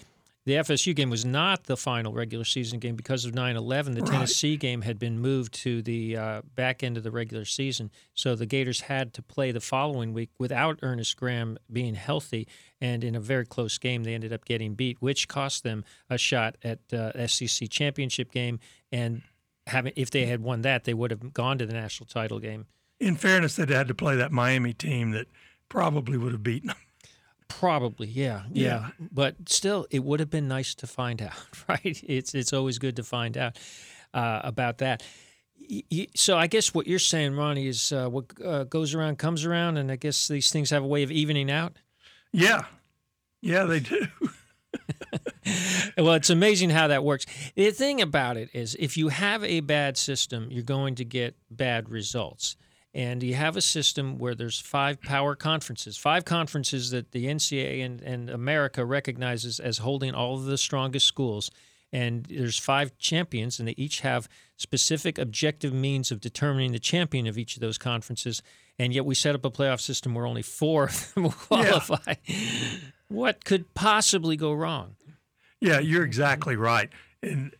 [0.50, 3.94] the FSU game was not the final regular season game because of 9 11.
[3.94, 4.12] The Right.
[4.12, 7.92] Tennessee game had been moved to the uh, back end of the regular season.
[8.16, 12.48] So the Gators had to play the following week without Earnest Graham being healthy.
[12.82, 16.18] And in a very close game, they ended up getting beat, which cost them a
[16.18, 18.60] shot at uh, SEC championship game.
[18.92, 19.22] And
[19.68, 22.66] having, if they had won that, they would have gone to the national title game.
[23.00, 25.28] In fairness, they'd had to play that Miami team that
[25.70, 26.78] probably would have beaten them.
[27.50, 28.90] Probably, yeah, yeah, Yeah.
[29.12, 31.34] But still, it would have been nice to find out,
[31.68, 32.02] right?
[32.08, 33.58] It's it's always good to find out
[34.14, 35.04] uh, about that.
[36.16, 39.78] So I guess what you're saying, Ronnie, is uh, what uh, goes around comes around,
[39.78, 41.74] and I guess these things have a way of evening out.
[42.32, 42.64] Yeah.
[43.42, 44.08] Yeah, they do.
[45.98, 47.26] Well, it's amazing how that works.
[47.56, 51.36] The thing about it is, if you have a bad system, you're going to get
[51.50, 52.56] bad results.
[52.94, 57.86] And you have a system where there's five power conferences, five conferences that the NCAA
[57.86, 61.52] and, and America recognizes as holding all of the strongest schools.
[61.92, 67.28] And there's five champions, and they each have specific objective means of determining the champion
[67.28, 68.42] of each of those conferences.
[68.78, 72.16] And yet we set up a playoff system where only four of them will qualify.
[73.08, 74.96] What could possibly go wrong?
[75.60, 76.90] Yeah, you're exactly right.
[77.22, 77.54] And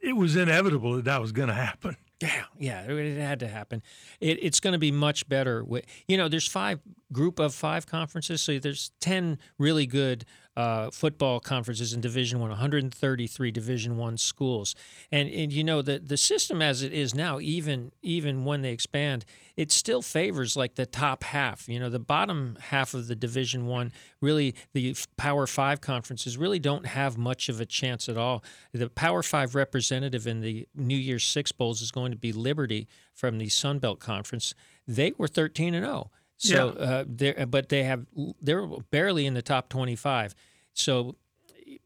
[0.00, 1.96] it was inevitable that that was going to happen.
[2.20, 3.82] Yeah, yeah, it had to happen.
[4.20, 5.60] It, it's going to be much better.
[5.60, 6.80] wi- You know, there's five
[7.12, 8.42] group of five conferences.
[8.42, 14.74] So there's 10 really good uh, football conferences in Division One, 133 Division One schools,
[15.12, 18.72] and and you know the the system as it is now, even even when they
[18.72, 19.24] expand,
[19.56, 21.68] it still favors like the top half.
[21.68, 26.58] You know, the bottom half of the Division One, really the Power Five conferences really
[26.58, 28.42] don't have much of a chance at all.
[28.72, 32.88] The Power Five representative in the New Year's Six bowls is going to be Liberty
[33.14, 34.54] from the Sun Belt Conference.
[34.86, 36.10] They were 13 and 0.
[36.42, 36.82] So, Yeah.
[36.84, 38.06] uh, they're, but they have
[38.40, 40.34] they're barely in the top 25.
[40.72, 41.16] So,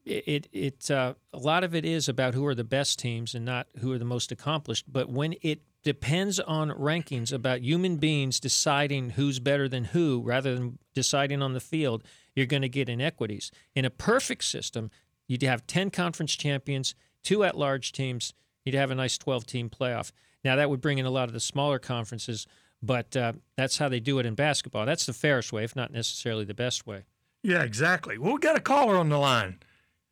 [0.05, 3.43] it it uh, a lot of it is about who are the best teams and
[3.43, 4.85] not who are the most accomplished.
[4.91, 10.55] But when it depends on rankings about human beings deciding who's better than who, rather
[10.55, 12.01] than deciding on the field,
[12.33, 13.51] you're going to get inequities.
[13.75, 14.89] In a perfect system,
[15.27, 18.33] you'd have 10 conference champions, two at-large teams.
[18.63, 20.11] You'd have a nice 12-team playoff.
[20.43, 22.47] Now that would bring in a lot of the smaller conferences,
[22.85, 24.85] but uh, that's how they do it in basketball.
[24.85, 27.03] That's the fairest way, if not necessarily the best way.
[27.43, 28.17] Yeah, exactly.
[28.17, 29.59] Well, we got a caller on the line.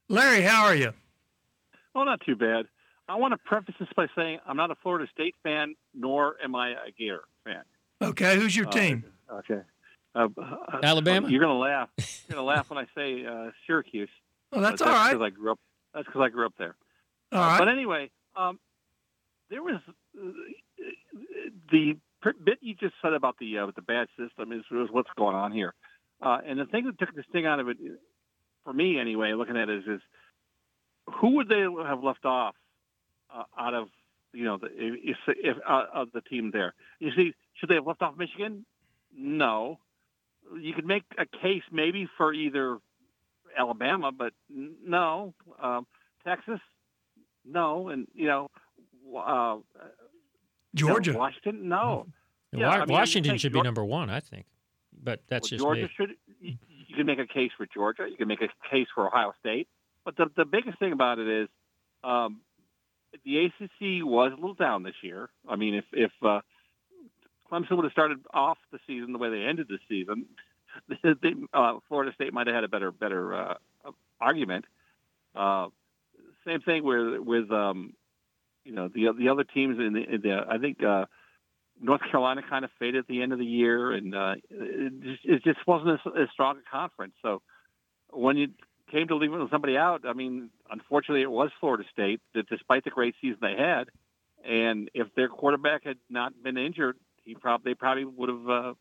[0.09, 0.93] Larry, how are you?
[1.95, 2.65] Well, not too bad.
[3.09, 6.55] I want to preface this by saying I'm not a Florida State fan, nor am
[6.55, 7.63] I a Gator fan.
[8.01, 9.03] Okay, who's your Uh, team?
[9.31, 9.61] Okay.
[10.15, 11.27] Uh, uh, Alabama?
[11.29, 11.89] You're gonna laugh.
[11.97, 14.09] You're gonna laugh when I say uh, Syracuse.
[14.51, 15.13] Oh, that's but all right.
[15.13, 15.59] Because I grew up.
[15.93, 16.75] That's because I grew up there.
[17.31, 17.57] All right.
[17.57, 18.59] But anyway, um,
[19.49, 20.21] there was uh,
[21.71, 21.99] the per-
[22.43, 25.51] bit you just said about the uh, the bad system is was what's going on
[25.51, 25.73] here,
[26.21, 27.77] uh, and the thing that took this thing out of it,
[28.63, 30.01] for me anyway, looking at it is, is
[31.19, 32.55] who would they have left off
[33.33, 33.89] uh, out of
[34.33, 36.73] you know the if, if uh, of the team there?
[36.99, 38.65] You see, should they have left off Michigan?
[39.15, 39.79] No.
[40.59, 42.77] You could make a case maybe for either
[43.57, 45.33] Alabama, but no.
[45.61, 45.87] Um,
[46.25, 46.59] Texas,
[47.45, 48.49] no, and you know,
[49.17, 49.57] uh,
[50.75, 51.13] Georgia.
[51.13, 52.07] Washington, no.
[52.51, 54.45] Yeah, Wa- I mean, Washington should be number one, I think.
[55.01, 55.89] But that's Well, just Georgia me.
[55.95, 56.09] should.
[56.39, 56.57] You,
[56.87, 58.07] you can make a case for Georgia.
[58.09, 59.67] You can make a case for Ohio State.
[60.05, 61.49] But the the biggest thing about it is,
[62.03, 62.41] um,
[63.25, 65.29] the ACC was a little down this year.
[65.47, 66.41] I mean, if if uh,
[67.51, 70.25] Clemson would have started off the season the way they ended the season,
[71.03, 73.53] they, uh, Florida State might have had a better better uh,
[74.19, 74.65] argument.
[75.35, 75.67] Uh,
[76.45, 77.93] same thing with with um,
[78.63, 80.83] you know the the other teams in the, in the I think.
[80.83, 81.05] Uh,
[81.81, 85.25] North Carolina kind of faded at the end of the year, and uh, it, just,
[85.25, 87.13] it just wasn't as, as strong a conference.
[87.21, 87.41] So
[88.11, 88.49] when you
[88.91, 92.91] came to leaving somebody out, I mean, unfortunately, it was Florida State, that despite the
[92.91, 93.89] great season they had,
[94.45, 98.73] and if their quarterback had not been injured, he probably they probably would have uh,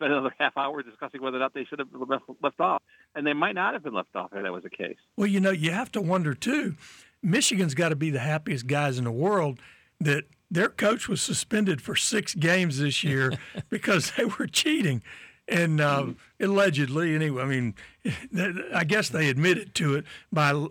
[0.00, 2.82] spent another half hour discussing whether or not they should have left, left off,
[3.14, 4.96] and they might not have been left off if that was the case.
[5.16, 6.76] Well, you know, you have to wonder too.
[7.22, 9.60] Michigan's got to be the happiest guys in the world
[10.00, 13.34] that their coach was suspended for six games this year
[13.68, 15.02] because they were cheating.
[15.46, 16.06] And uh,
[16.40, 17.74] allegedly, anyway, I mean,
[18.74, 20.66] I guess they admitted to it by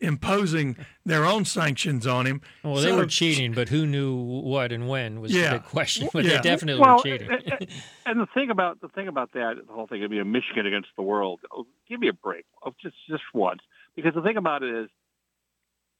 [0.00, 2.40] imposing their own sanctions on him.
[2.62, 5.54] Well, they So- were cheating, but who knew what and when was Yeah.
[5.54, 6.08] the big question.
[6.12, 6.36] But Yeah.
[6.36, 7.30] they definitely well, were cheating.
[7.30, 7.70] and- and-
[8.06, 10.66] and the thing about the thing about that, the whole thing of being a Michigan
[10.66, 13.60] against the world, oh, give me a break, oh, just just once.
[13.96, 14.90] Because the thing about it is,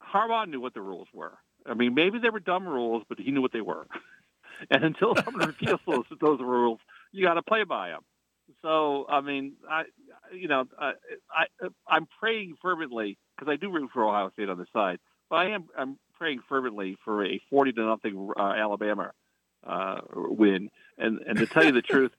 [0.02, 1.38] Harbaugh knew what the rules were.
[1.66, 3.86] I mean, maybe they were dumb rules, but he knew what they were.
[4.70, 6.78] And until someone repeals those those rules,
[7.10, 8.02] you got to play by them.
[8.62, 9.84] So, I mean, I,
[10.32, 10.92] you know, I,
[11.30, 11.46] I
[11.86, 14.98] I'm praying fervently because I do root for Ohio State on the side,
[15.30, 19.12] but I am I'm praying fervently for a forty to nothing uh, Alabama
[19.66, 20.70] uh, win.
[20.98, 22.12] And and to tell you the truth,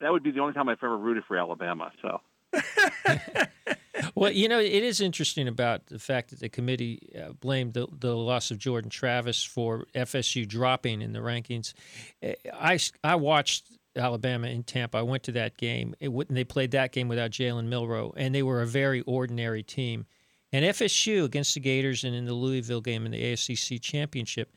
[0.00, 1.92] that would be the only time I've ever rooted for Alabama.
[2.00, 2.20] So
[4.14, 7.86] well, you know, it is interesting about the fact that the committee uh, blamed the,
[7.98, 11.74] the loss of Jordan Travis for FSU dropping in the rankings.
[12.22, 14.98] Uh, I, I watched Alabama in Tampa.
[14.98, 15.94] I went to that game.
[16.00, 19.62] It, wouldn't- they played that game without Jalen Milrow, and they were a very ordinary
[19.62, 20.06] team.
[20.52, 24.54] And FSU against the Gators and in the Louisville game in the ASCC championship,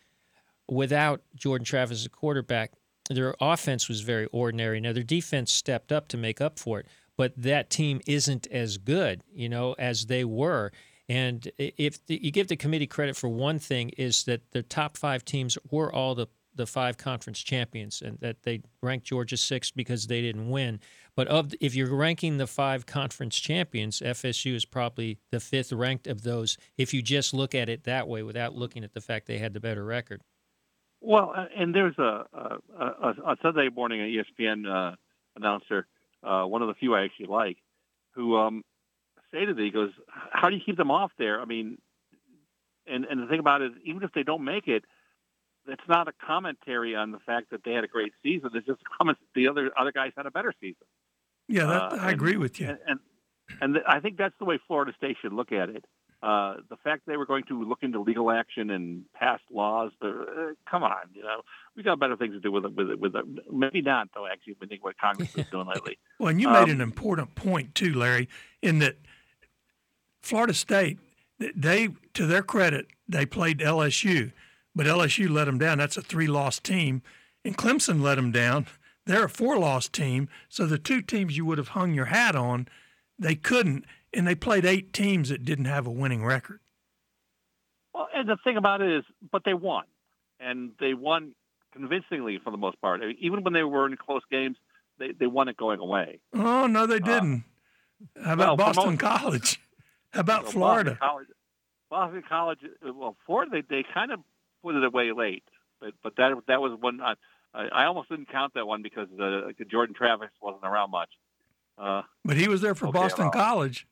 [0.70, 2.74] without Jordan Travis as a quarterback,
[3.10, 4.82] their offense was very ordinary.
[4.82, 8.78] Now their defense stepped up to make up for it, but that team isn't as
[8.78, 10.72] good, you know, as they were.
[11.08, 14.98] And if the, you give the committee credit for one thing, is that the top
[14.98, 19.76] five teams were all the the five conference champions, and that they ranked Georgia sixth
[19.76, 20.80] because they didn't win.
[21.16, 26.08] But of if you're ranking the five conference champions, FSU is probably the fifth ranked
[26.08, 26.58] of those.
[26.78, 29.54] If you just look at it that way, without looking at the fact they had
[29.54, 30.22] the better record.
[31.02, 34.96] Well, uh, and there's a, a, a, a Sunday morning ESPN uh,
[35.36, 35.88] announcer,
[36.24, 37.58] uh, one of the few I actually like,
[38.16, 38.64] who um,
[39.30, 39.92] stated that he goes,
[40.32, 41.78] "How do you keep them off there?" I mean,
[42.88, 44.84] and and the thing about it is, even if they don't make it,
[45.68, 48.50] it's not a commentary on the fact that they had a great season.
[48.54, 50.86] It's just a comment that the other other guys had a better season.
[51.48, 52.68] Yeah, that, Uh, I and- agree with you.
[52.70, 53.00] And and,
[53.62, 55.86] and th- I think that's the way Florida State should look at it.
[56.24, 60.08] Uh, the fact they were going to look into legal action and pass laws, but,
[60.10, 61.42] uh, come on, you know,
[61.76, 62.74] we got better things to do with it.
[62.74, 63.26] With it, with it.
[63.54, 64.26] maybe not though.
[64.26, 66.00] Actually, we think what Congress is doing lately.
[66.20, 68.28] Well, and you made Um, an important point too, Larry,
[68.62, 68.96] in that
[70.22, 70.98] Florida State,
[71.38, 74.32] they to their credit, they played LSU,
[74.76, 75.78] but LSU let them down.
[75.78, 77.02] That's a three-loss team,
[77.44, 78.68] and Clemson let them down.
[79.06, 80.28] They're a four-loss team.
[80.50, 82.68] So the two teams you would have hung your hat on,
[83.20, 86.60] they couldn't, and they played eight teams that didn't have a winning record.
[87.94, 89.86] Well, and the thing about it is, but they won,
[90.40, 91.34] and they won
[91.72, 93.02] convincingly for the most part.
[93.02, 94.58] I mean, even when they were in close games,
[95.00, 96.20] they, they won it going away.
[96.34, 97.44] Oh no, they didn't.
[98.24, 99.60] How about Uh, well, Boston most- College?
[100.12, 100.98] How about Florida?
[101.00, 101.28] Boston College,
[101.90, 102.60] Boston College.
[102.88, 104.20] uh, Well, Florida they, they kind of
[104.66, 105.44] put it away late,
[105.80, 107.00] but but that that was one.
[107.02, 107.14] I,
[107.54, 111.10] I almost didn't count that one because uh, Jordan Travis wasn't around much.
[111.78, 113.88] Uh, But he was there for Okay, Boston well- College.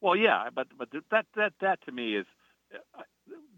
[0.00, 2.26] well, yeah, but but that that that to me is
[2.74, 3.02] uh,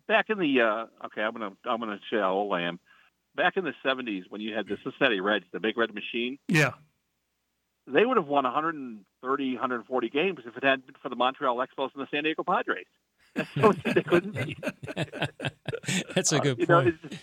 [0.08, 1.22] back in the uh, okay.
[1.22, 2.80] I'm gonna I'm gonna show how old I am.
[3.36, 6.72] Back in the '70s, when you had the Cincinnati Reds, the Big Red Machine, Yeah.
[7.86, 11.90] they would have won 130, 140 games if it hadn't been for the Montreal Expos
[11.94, 12.86] and the San Diego Padres.
[13.38, 14.56] That's so they couldn't be.
[16.14, 16.88] That's a Uh, good you know, point.
[17.02, 17.22] it's just,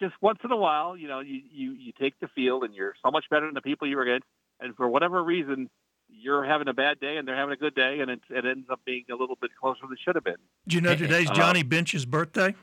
[0.00, 2.94] just once in a while, you know, you, you, you take the field and you're
[3.04, 4.26] so much better than the people you're against.
[4.60, 5.70] And for whatever reason,
[6.08, 8.68] you're having a bad day and they're having a good day, and it, it ends
[8.70, 10.36] up being a little bit closer than it should have been.
[10.68, 12.54] Do you know today's Uh, Johnny Bench's birthday?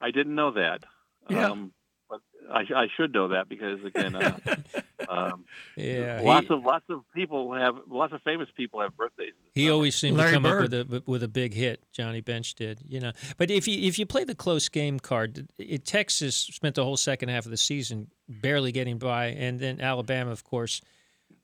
[0.00, 0.84] I didn't know that.
[1.30, 1.50] Yeah.
[1.50, 1.75] Um, but
[2.52, 4.36] I, I should know that because again, uh,
[5.08, 5.44] um,
[5.76, 9.32] yeah, lots he, of lots of people have lots of famous people have birthdays.
[9.54, 10.74] he always seemed Larry to come Bird.
[10.74, 11.82] up with a with a big hit.
[11.92, 13.12] Johnny Bench did, you know.
[13.36, 16.96] But if you if you play the close game card, it, Texas spent the whole
[16.96, 20.80] second half of the season barely getting by, and then Alabama, of course.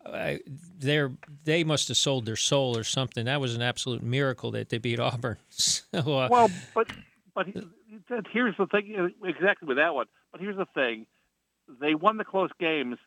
[0.05, 0.35] Uh,
[0.79, 1.13] they're
[1.45, 3.27] they must have sold their soul or something.
[3.27, 5.37] That was an absolute miracle that they beat Auburn.
[5.51, 6.89] So uh, Well, but
[7.37, 7.63] but he-
[8.09, 10.07] that- here's the thing uh, exactly with that one.
[10.31, 11.07] But here's the thing:
[11.81, 12.99] they won the close games,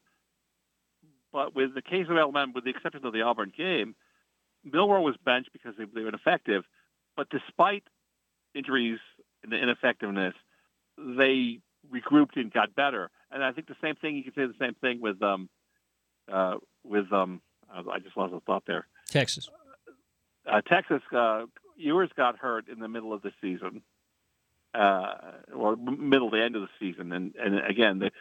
[1.31, 3.95] but with the case of Alabama, with the exception of the Auburn game,
[4.63, 6.63] Milroe was benched because they, they were ineffective.
[7.15, 7.83] But despite
[8.53, 8.99] injuries
[9.43, 10.33] and the ineffectiveness,
[10.97, 11.59] they
[11.91, 13.09] regrouped and got better.
[13.31, 14.15] And I think the same thing.
[14.15, 15.49] You can say the same thing with um
[16.31, 17.41] uh, with um.
[17.69, 19.49] I just lost a thought there Texas.
[20.47, 21.45] uh, Texas, uh,
[21.77, 23.81] Ewers got hurt in the middle of the season,
[24.75, 25.13] uh,
[25.55, 28.11] or middle to end of the season, and and again, they,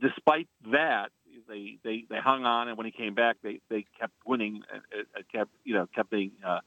[0.00, 1.10] despite that,
[1.48, 4.82] they, they they hung on, and when he came back, they they kept winning, and
[4.92, 6.60] it, it kept you know kept being uh,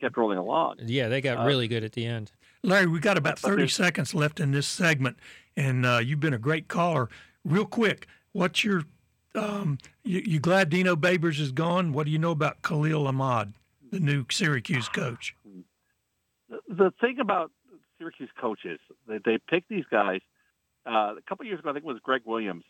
[0.00, 0.76] kept rolling along.
[0.80, 2.32] Yeah, they got Uh, really good at the end.
[2.62, 5.16] Larry, we got about 30 seconds left in this segment,
[5.56, 7.08] and uh, you've been a great caller.
[7.44, 8.84] Real quick, what's your
[9.34, 11.92] um, you, you glad Dino Babers is gone?
[11.92, 13.54] What do you know about Khalil Ahmad,
[13.90, 15.34] the new Syracuse coach?
[16.48, 17.50] the, the thing about
[18.02, 20.20] Syracuse coaches, they, they pick these guys.
[20.84, 22.64] Uh, a couple years ago, I think it was Greg Williams.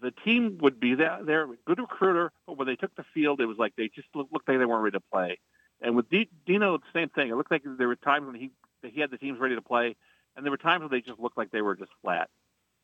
[0.00, 1.18] The team would be there.
[1.22, 4.32] They're good recruiter, but when they took the field, it was like they just looked,
[4.32, 5.38] looked like they weren't ready to play.
[5.82, 7.28] And with D, Dino, the same thing.
[7.28, 8.50] It looked like there were times when he
[8.82, 9.96] he had the teams ready to play,
[10.36, 12.30] and there were times when they just looked like they were just flat.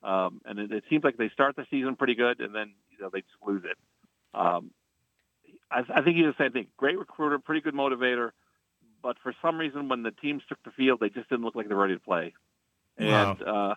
[0.03, 2.99] Um, and it, it seems like they start the season pretty good, and then you
[3.01, 3.79] know they just lose it.
[4.35, 4.71] Um,
[5.71, 6.67] I, I think he's the same thing.
[6.77, 8.31] Great recruiter, pretty good motivator,
[9.07, 11.69] but for some reason, when the teams took the field, they just didn't look like
[11.69, 12.35] they were ready to play.
[12.99, 13.31] Wow.
[13.31, 13.75] And uh,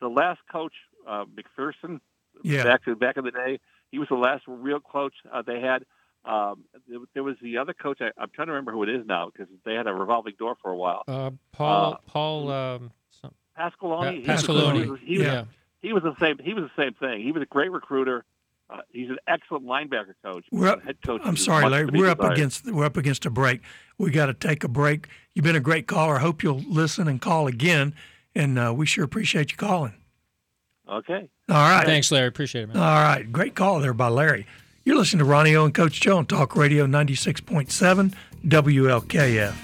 [0.00, 1.98] the last coach, uh, MacPherson,
[2.44, 2.62] Yeah.
[2.62, 3.58] back back in the day,
[3.90, 5.84] he was the last real coach uh, they had.
[6.24, 7.98] Um, there, there was the other coach.
[8.00, 10.54] I, I'm trying to remember who it is now because they had a revolving door
[10.62, 11.02] for a while.
[11.08, 14.24] Uh, Paul Uh, Paul um, some, Pasqualoni.
[14.24, 14.84] Pa- Pasqualoni.
[14.84, 15.44] He was, he was, yeah.
[15.82, 16.38] he was the same.
[16.38, 17.22] He was the same thing.
[17.22, 18.24] He was a great recruiter.
[18.70, 20.44] Uh, he's an excellent linebacker coach.
[20.52, 21.22] We're up- Head coach.
[21.24, 21.86] I'm sorry, Larry.
[21.86, 22.32] We're up desired.
[22.34, 23.62] against we're up against a break.
[23.96, 25.08] We got to take a break.
[25.34, 26.18] You've been a great caller.
[26.18, 27.94] Hope you'll listen and call again.
[28.34, 29.94] And uh, we sure appreciate you calling.
[30.88, 31.28] Okay.
[31.48, 31.84] All right.
[31.86, 32.28] Thanks, Larry.
[32.28, 32.76] Appreciate it, man.
[32.76, 33.30] All right.
[33.32, 34.46] Great call there by Larry.
[34.84, 38.14] You're listening to Ronnie O and Coach Joe on Talk Radio 96.7
[38.46, 39.54] WLKF.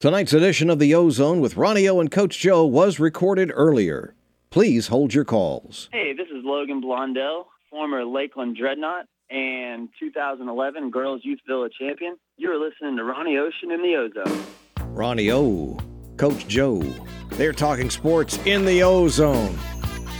[0.00, 4.14] Tonight's edition of the Ozone with Ronnie O and Coach Joe was recorded earlier.
[4.50, 5.88] Please hold your calls.
[5.92, 12.18] Hey, this is Logan Blondell, former Lakeland Dreadnought and 2011 Girls Youth Villa champion.
[12.36, 14.44] You're listening to Ronnie Ocean in the Ozone.
[14.94, 15.78] Ronnie O,
[16.18, 16.82] Coach Joe.
[17.30, 19.58] They're talking sports in the Ozone.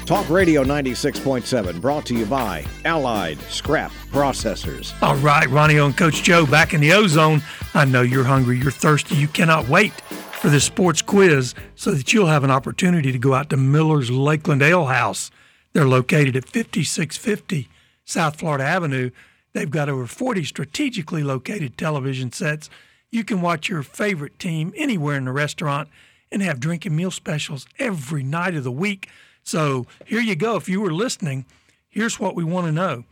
[0.07, 4.94] Talk Radio 96.7, brought to you by Allied Scrap Processors.
[5.03, 7.42] All right, Ronnie O and Coach Joe back in the ozone.
[7.74, 9.92] I know you're hungry, you're thirsty, you cannot wait
[10.40, 14.11] for this sports quiz so that you'll have an opportunity to go out to Miller's
[14.11, 15.30] Lakeland Ale House.
[15.72, 17.68] They're located at 5650
[18.04, 19.10] South Florida Avenue.
[19.52, 22.68] They've got over 40 strategically located television sets.
[23.10, 25.88] You can watch your favorite team anywhere in the restaurant
[26.30, 29.08] and have drinking meal specials every night of the week.
[29.42, 30.56] So here you go.
[30.56, 31.44] If you were listening,
[31.88, 33.04] here's what we want to know.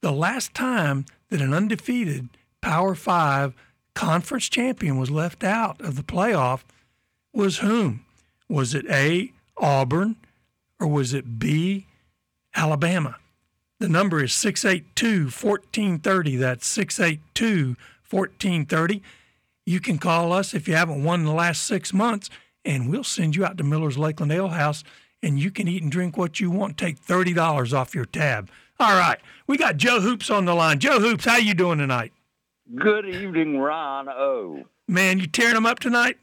[0.00, 2.28] The last time that an undefeated
[2.60, 3.54] Power Five
[3.94, 6.62] conference champion was left out of the playoff
[7.32, 8.04] was whom?
[8.48, 10.16] Was it A, Auburn,
[10.80, 11.86] or was it B,
[12.54, 13.16] Alabama?
[13.78, 16.36] The number is 682 1430.
[16.36, 17.76] That's 682
[18.08, 19.02] 1430.
[19.64, 22.30] You can call us if you haven't won in the last six months,
[22.64, 24.84] and we'll send you out to Miller's Lakeland Ale House,
[25.22, 26.76] and you can eat and drink what you want.
[26.76, 28.50] Take $30 off your tab.
[28.80, 30.80] All right, we got Joe Hoops on the line.
[30.80, 32.12] Joe Hoops, how you doing tonight?
[32.74, 34.64] Good evening, Ron O.
[34.88, 36.18] Man, you tearing them up tonight?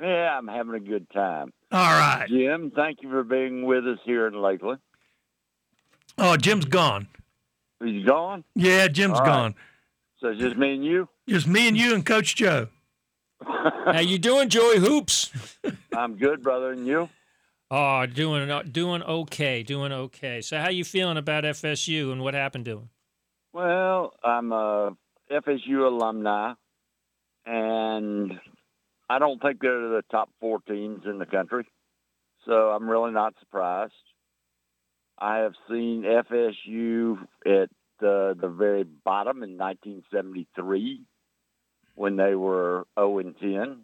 [0.00, 1.52] Yeah, I'm having a good time.
[1.72, 2.26] All right.
[2.28, 4.80] Jim, thank you for being with us here in Lakeland.
[6.18, 7.08] Oh, Jim's gone.
[7.82, 8.44] He's gone?
[8.54, 9.30] Yeah, Jim's All right.
[9.30, 9.54] gone.
[10.20, 11.08] So it's just me and you?
[11.28, 12.68] Just me and you and Coach Joe.
[13.46, 15.30] How you doing, Joey Hoops?
[15.96, 17.08] I'm good, brother, and you?
[17.70, 20.40] Oh, doing uh, doing okay, doing okay.
[20.40, 22.90] So, how you feeling about FSU and what happened to him?
[23.52, 24.96] Well, I'm a
[25.30, 26.54] FSU alumni,
[27.44, 28.40] and
[29.10, 31.66] I don't think they're the top four teams in the country.
[32.46, 33.92] So I'm really not surprised.
[35.20, 41.02] I have seen FSU at the, the very bottom in 1973
[41.94, 43.80] when they were 0 and 10.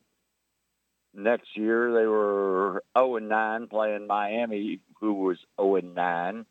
[1.15, 6.47] Next year they were 0 and 9 playing Miami, who was 0 and 9.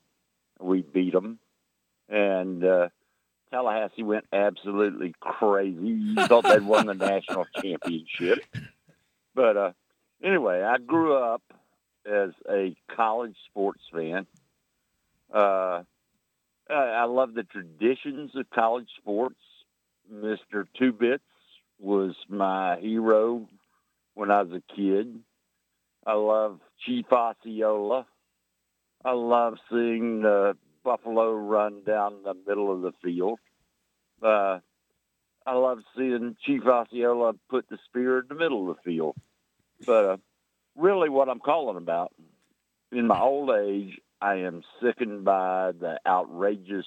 [0.60, 1.40] We beat them,
[2.08, 2.90] and uh,
[3.52, 5.88] Tallahassee went absolutely crazy.
[5.88, 8.40] You thought they'd won the national championship,
[9.36, 9.72] but uh,
[10.24, 11.42] anyway, I grew up
[12.06, 14.26] as a college sports fan.
[15.34, 15.84] Uh,
[16.70, 19.40] I, love the traditions of college sports.
[20.12, 20.66] Mr.
[20.78, 21.24] Two Bits
[21.80, 23.48] was my hero
[24.14, 25.20] when I was a kid.
[26.06, 28.06] I love Chief Osceola.
[29.04, 33.40] I love seeing the buffalo run down the middle of the field.
[34.22, 34.60] Uh,
[35.46, 39.16] I love seeing Chief Osceola put the spear in the middle of the field.
[39.86, 40.18] But uh,
[40.78, 42.14] really, what I'm calling about
[42.92, 46.86] in my old age, I am sickened by the outrageous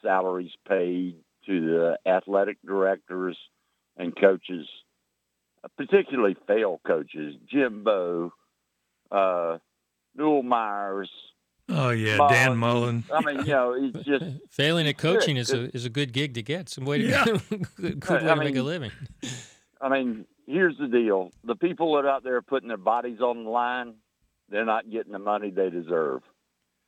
[0.00, 3.36] salaries paid to the athletic directors
[3.96, 4.68] and coaches,
[5.76, 8.32] particularly fail coaches, Jimbo,
[9.10, 9.58] uh,
[10.14, 11.10] Newell Myers.
[11.68, 12.32] Oh yeah, Mullen.
[12.32, 13.04] Dan Mullen.
[13.12, 15.70] I mean, you know, it's just Failing at coaching is good.
[15.70, 16.68] a is a good gig to get.
[16.68, 17.24] Some way to Yeah.
[17.50, 18.92] good, good way I to make a living.
[19.80, 23.42] I mean, here's the deal: the people that are out there putting their bodies on
[23.44, 23.94] the line,
[24.48, 26.22] they're not getting the money they deserve,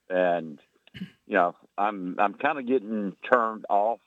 [0.08, 0.58] and
[1.26, 4.00] you know, I'm I'm kind of getting turned off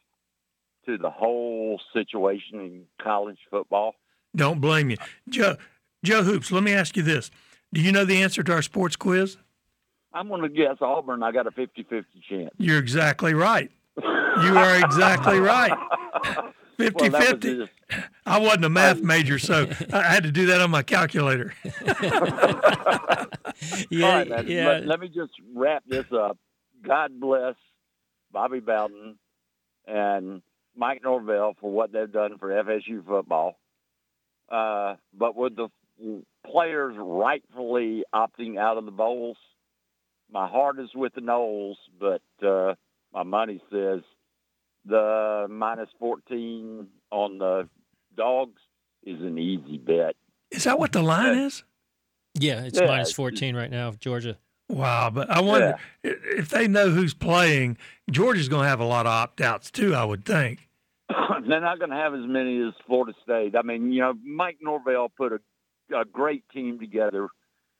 [0.85, 3.95] to the whole situation in college football.
[4.35, 4.97] Don't blame you,
[5.29, 5.57] Joe.
[6.03, 6.51] Joe Hoops.
[6.51, 7.31] Let me ask you this:
[7.73, 9.37] Do you know the answer to our sports quiz?
[10.13, 11.21] I'm going to guess Auburn.
[11.21, 12.49] I got a 50-50 chance.
[12.57, 13.69] You're exactly right.
[14.01, 15.73] You are exactly right.
[16.77, 17.57] 50 Well, that was 50.
[17.57, 17.71] just-
[18.25, 21.53] I wasn't a math major, so I had to do that on my calculator.
[21.63, 21.71] Yeah,
[24.05, 24.67] All right, yeah.
[24.67, 26.37] Let, let me just wrap this up.
[26.85, 27.55] God bless
[28.31, 29.17] Bobby Bowden
[29.87, 30.41] and
[30.75, 33.57] Mike Norvell for what they've done for FSU football.
[34.49, 35.69] Uh, but with the
[36.45, 39.37] players rightfully opting out of the bowls,
[40.31, 42.75] my heart is with the Noles, but uh,
[43.13, 44.01] my money says
[44.87, 47.67] the minus 14 on the
[48.15, 48.61] dogs
[49.03, 50.15] is an easy bet.
[50.51, 51.63] Is that what the line is?
[52.39, 54.37] yeah, it's yeah, 14 right now, Georgia.
[54.69, 57.77] Wow, but I wonder i if they know who's playing.
[58.11, 59.95] Georgia's going to have a lot of opt outs too.
[59.95, 60.67] I would think.
[61.47, 63.55] they're not going to have as many as Florida State.
[63.55, 67.29] I mean, you know, Mike Norvell put a, a great team together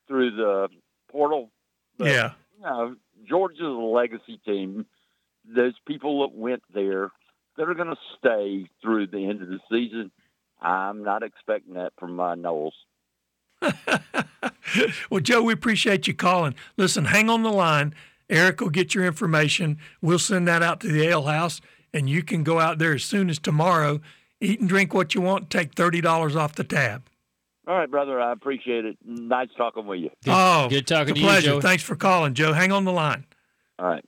[0.08, 0.70] through the
[1.12, 1.52] portal.
[1.98, 2.32] But, yeah.
[2.58, 2.96] You know,
[3.28, 4.86] Georgia's a legacy team.
[5.54, 7.12] There's people that went there
[7.58, 10.12] that are going to stay through the end of the season.
[10.62, 12.72] I'm not expecting that from my Noles.
[15.10, 16.56] well, Joe, we appreciate you calling.
[16.78, 17.94] Listen, hang on the line.
[18.30, 19.80] Eric will get your information.
[20.02, 21.62] We'll send that out to the ale house,
[21.94, 24.02] and you can go out there as soon as tomorrow,
[24.42, 27.10] eat and drink what you want, take thirty dollars off the tab.
[27.68, 28.20] All right, brother.
[28.20, 28.98] I appreciate it.
[29.06, 30.10] Nice talking with you.
[30.24, 31.50] Good, oh, good talking it's to a you, pleasure.
[31.52, 31.62] Joe.
[31.62, 32.54] Thanks for calling, Joe.
[32.54, 33.26] Hang on the line.
[33.80, 34.06] All right.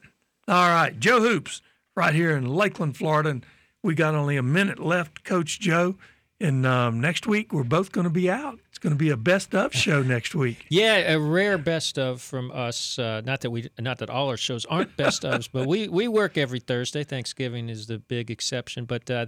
[0.49, 1.61] All right, Joe Hoops,
[1.95, 3.45] right here in Lakeland, Florida, and
[3.83, 5.95] we got only a minute left, Coach Joe.
[6.41, 8.57] And um, next week we're both going to be out.
[8.69, 10.65] It's going to be a best of show next week.
[10.69, 12.97] Yeah, a rare best of from us.
[12.97, 16.07] Uh, not that we, not that all our shows aren't best ofs, but we we
[16.07, 17.03] work every Thursday.
[17.03, 19.27] Thanksgiving is the big exception, but uh,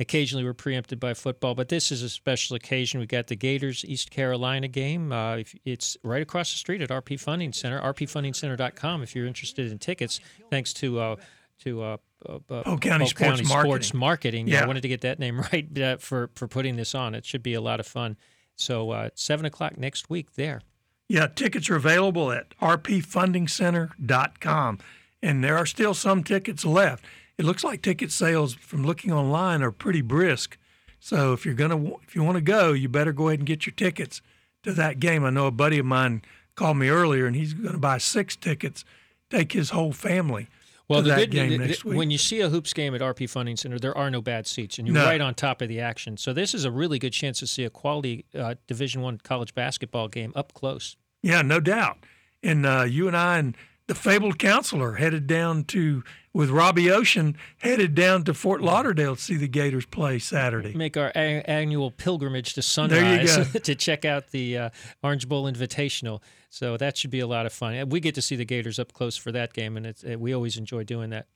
[0.00, 1.54] occasionally we're preempted by football.
[1.54, 3.00] But this is a special occasion.
[3.00, 5.12] We've got the Gators East Carolina game.
[5.12, 7.80] Uh, it's right across the street at RP Funding Center.
[7.80, 10.20] RPFundingCenter.com if you're interested in tickets.
[10.50, 11.16] Thanks to uh,
[11.60, 11.96] to uh,
[12.26, 13.48] uh, Polk County, Polk Sports, County Marketing.
[13.48, 14.48] Sports Marketing.
[14.48, 14.64] Yeah.
[14.64, 17.14] I wanted to get that name right uh, for for putting this on.
[17.14, 18.16] It should be a lot of fun.
[18.56, 20.62] So uh, seven o'clock next week there.
[21.08, 24.78] Yeah, tickets are available at rpfundingcenter.com,
[25.22, 27.02] and there are still some tickets left.
[27.38, 30.58] It looks like ticket sales from looking online are pretty brisk.
[31.00, 33.64] So if you're gonna if you want to go, you better go ahead and get
[33.64, 34.20] your tickets
[34.64, 35.24] to that game.
[35.24, 36.22] I know a buddy of mine
[36.56, 38.84] called me earlier, and he's going to buy six tickets,
[39.30, 40.48] take his whole family
[40.88, 41.96] Well, to the that good game the- week.
[41.96, 44.76] when you see a hoops game at RP Funding Center, there are no bad seats,
[44.76, 45.04] and you're No.
[45.04, 46.16] right on top of the action.
[46.16, 49.54] So this is a really good chance to see a quality uh, Division One college
[49.54, 50.96] basketball game up close.
[51.22, 51.98] Yeah, no doubt.
[52.42, 53.56] And uh, you and I and
[53.88, 59.20] the fabled counselor headed down to with Robbie Ocean headed down to Fort Lauderdale to
[59.20, 60.74] see the Gators play Saturday.
[60.74, 64.70] Make our a- annual pilgrimage to Sunrise to check out the uh,
[65.02, 66.20] Orange Bowl Invitational.
[66.50, 67.88] So that should be a lot of fun.
[67.88, 70.34] We get to see the Gators up close for that game, and it's, uh, we
[70.34, 71.26] always enjoy doing that.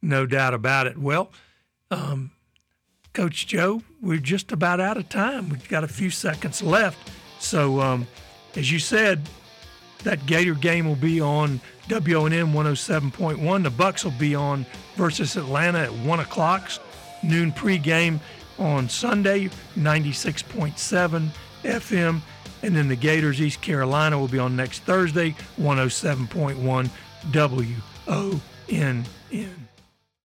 [0.00, 0.98] No doubt about it.
[0.98, 1.32] Well,
[1.90, 2.30] um,
[3.14, 5.48] Coach Joe, we're just about out of time.
[5.48, 7.10] We've got a few seconds left.
[7.40, 8.06] So, um,
[8.54, 9.28] as you said,
[10.04, 13.62] that Gator game will be on WONN 107.1.
[13.62, 14.66] The Bucks will be on
[14.96, 16.70] versus Atlanta at 1 o'clock,
[17.22, 18.20] noon pregame
[18.58, 21.28] on Sunday, 96.7
[21.62, 22.20] FM.
[22.62, 26.90] And then the Gators East Carolina will be on next Thursday, 107.1
[27.30, 29.04] WONN.